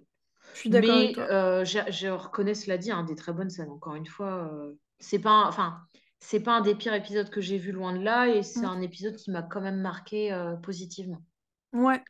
[0.53, 1.23] Je suis d'accord avec toi.
[1.29, 3.69] Euh, je, reconnais cela dit, hein, des très bonnes scènes.
[3.69, 5.81] Encore une fois, euh, c'est pas, enfin,
[6.19, 8.65] c'est pas un des pires épisodes que j'ai vu loin de là, et c'est mm.
[8.65, 11.21] un épisode qui m'a quand même marqué euh, positivement.
[11.73, 12.01] Ouais.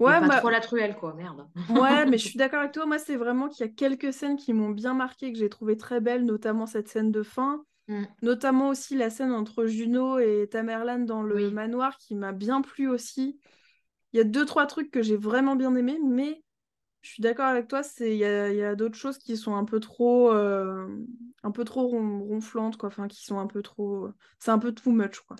[0.00, 1.46] Ouais, pas bah trop la truelle, quoi, merde.
[1.70, 2.86] ouais, mais je suis d'accord avec toi.
[2.86, 5.76] Moi, c'est vraiment qu'il y a quelques scènes qui m'ont bien marqué, que j'ai trouvé
[5.76, 7.64] très belles, notamment cette scène de fin.
[7.86, 8.02] Mm.
[8.22, 12.88] Notamment aussi la scène entre Juno et Tamerlan dans le manoir qui m'a bien plu
[12.88, 13.38] aussi.
[14.14, 16.40] Il y a deux, trois trucs que j'ai vraiment bien aimé, mais
[17.02, 20.32] je suis d'accord avec toi, il y a, d'autres choses qui sont un peu trop,
[20.32, 20.86] euh,
[21.42, 22.86] un peu trop ronflantes, quoi.
[22.86, 24.08] Enfin, qui sont un peu trop.
[24.38, 25.36] C'est un peu too much, quoi.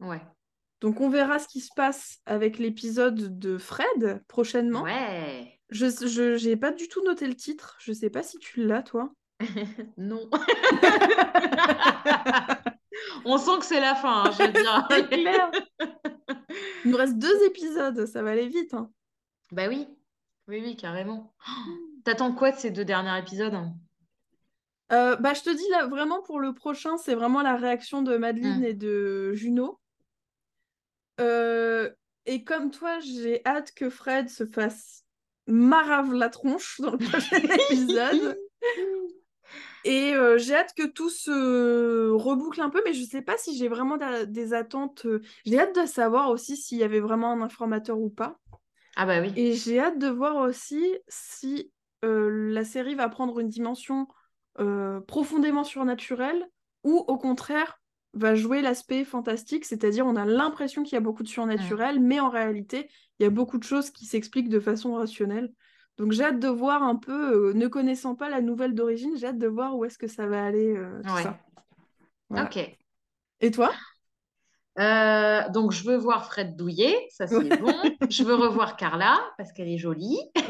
[0.00, 0.22] Ouais.
[0.80, 4.82] Donc, on verra ce qui se passe avec l'épisode de Fred prochainement.
[4.82, 5.60] Ouais.
[5.68, 7.76] Je n'ai pas du tout noté le titre.
[7.80, 9.12] Je sais pas si tu l'as, toi.
[9.98, 10.30] non.
[13.26, 14.88] on sent que c'est la fin, hein, je veux dire.
[15.10, 15.50] clair.
[16.86, 18.72] Il nous reste deux épisodes, ça va aller vite.
[18.72, 18.92] Hein.
[19.50, 19.88] Bah oui.
[20.46, 21.34] Oui, oui, carrément.
[22.04, 23.58] T'attends quoi de ces deux derniers épisodes?
[24.92, 28.16] Euh, bah, je te dis là, vraiment pour le prochain, c'est vraiment la réaction de
[28.16, 28.66] Madeleine hmm.
[28.66, 29.80] et de Juno.
[31.20, 31.90] Euh,
[32.24, 35.04] et comme toi, j'ai hâte que Fred se fasse
[35.48, 37.38] marave la tronche dans le prochain
[37.70, 38.38] épisode.
[39.86, 43.56] Et euh, j'ai hâte que tout se reboucle un peu, mais je sais pas si
[43.56, 45.06] j'ai vraiment des attentes.
[45.44, 48.38] J'ai hâte de savoir aussi s'il y avait vraiment un informateur ou pas.
[48.96, 49.32] Ah bah oui.
[49.36, 51.70] Et j'ai hâte de voir aussi si
[52.04, 54.08] euh, la série va prendre une dimension
[54.58, 56.48] euh, profondément surnaturelle
[56.82, 57.80] ou au contraire
[58.14, 62.18] va jouer l'aspect fantastique, c'est-à-dire on a l'impression qu'il y a beaucoup de surnaturel, mais
[62.18, 62.88] en réalité,
[63.18, 65.52] il y a beaucoup de choses qui s'expliquent de façon rationnelle.
[65.96, 69.28] Donc j'ai hâte de voir un peu, euh, ne connaissant pas la nouvelle d'origine, j'ai
[69.28, 71.38] hâte de voir où est-ce que ça va aller, tout ça.
[72.30, 72.76] Ok.
[73.40, 73.72] Et toi?
[74.78, 77.72] Euh, donc, je veux voir Fred Douillet, ça c'est bon.
[78.10, 80.18] Je veux revoir Carla parce qu'elle est jolie.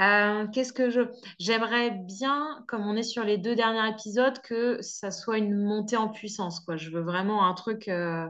[0.00, 1.00] Euh, qu'est-ce que je.
[1.40, 5.96] J'aimerais bien, comme on est sur les deux derniers épisodes, que ça soit une montée
[5.96, 6.60] en puissance.
[6.60, 6.76] Quoi.
[6.76, 8.28] Je veux vraiment un truc euh,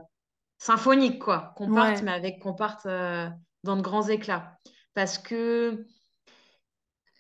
[0.57, 1.53] symphonique, quoi.
[1.57, 4.57] Qu'on parte, mais avec qu'on parte dans de grands éclats.
[4.95, 5.87] Parce que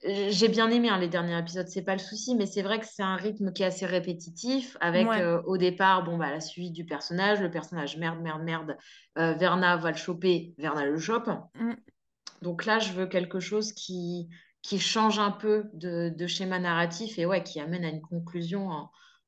[0.02, 2.86] j'ai bien aimé hein, les derniers épisodes, c'est pas le souci, mais c'est vrai que
[2.86, 6.72] c'est un rythme qui est assez répétitif, avec euh, au départ, bon, bah, la suite
[6.72, 8.76] du personnage, le personnage merde, merde, merde,
[9.18, 11.28] euh, Verna va le choper, Verna le chope.
[11.54, 11.72] Mm.
[12.42, 14.28] Donc là, je veux quelque chose qui,
[14.62, 18.68] qui change un peu de, schéma narratif et ouais, qui amène à une conclusion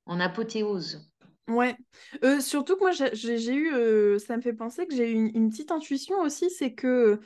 [0.07, 1.11] en, apothéose.
[1.49, 1.77] Ouais,
[2.23, 5.51] euh, surtout que moi j'ai eu, ça me fait penser que j'ai eu une, une
[5.51, 7.21] petite intuition aussi, c'est que,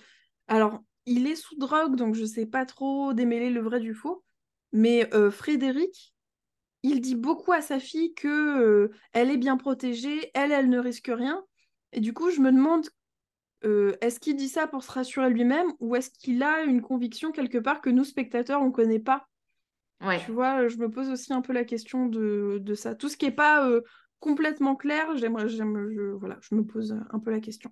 [0.48, 4.24] alors il est sous drogue, donc je sais pas trop démêler le vrai du faux.
[4.72, 6.14] Mais euh, Frédéric,
[6.82, 10.78] il dit beaucoup à sa fille que euh, elle est bien protégée, elle, elle ne
[10.78, 11.44] risque rien.
[11.92, 12.88] Et du coup, je me demande,
[13.64, 17.30] euh, est-ce qu'il dit ça pour se rassurer lui-même ou est-ce qu'il a une conviction
[17.30, 19.26] quelque part que nous, spectateurs, on connaît pas?
[20.00, 20.20] Ouais.
[20.24, 22.94] Tu vois, je me pose aussi un peu la question de, ça.
[22.94, 23.70] Tout ce qui n'est pas
[24.18, 25.62] complètement clair, j'aimerais, je,
[26.18, 27.70] voilà, je me pose un peu la question.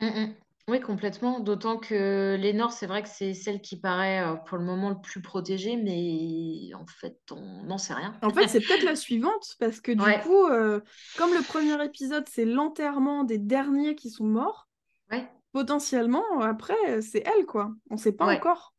[0.00, 0.34] Mmh, mmh.
[0.66, 1.40] Oui, complètement.
[1.40, 4.98] D'autant que Lénore, c'est vrai que c'est celle qui paraît euh, pour le moment le
[4.98, 8.14] plus protégée, mais en fait, on n'en sait rien.
[8.22, 10.80] En fait, c'est peut-être la suivante, parce que du coup, euh,
[11.18, 14.66] comme le premier épisode, c'est l'enterrement des derniers qui sont morts,
[15.12, 15.28] ouais.
[15.52, 17.70] potentiellement, après, c'est elle, quoi.
[17.90, 18.74] On ne sait pas encore.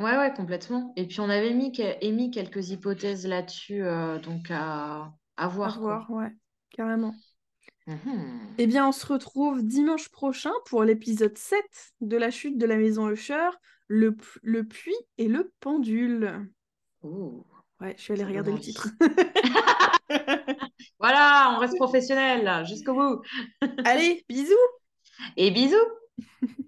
[0.00, 0.92] Ouais, ouais, complètement.
[0.96, 5.12] Et puis, on avait mis, émis quelques hypothèses là-dessus, euh, donc à,
[5.48, 5.76] voir.
[5.76, 6.32] À voir, ouais,
[6.70, 7.14] carrément.
[7.88, 8.54] Mhm.
[8.58, 11.64] Eh bien, on se retrouve dimanche prochain pour l'épisode 7
[12.02, 13.48] de la chute de la maison Usher,
[13.86, 16.46] le, le puits et le pendule.
[17.80, 18.88] Ouais, je suis allée regarder le titre.
[21.00, 23.22] voilà, on reste professionnel jusqu'au bout.
[23.84, 24.54] Allez, bisous.
[25.38, 25.76] Et bisous.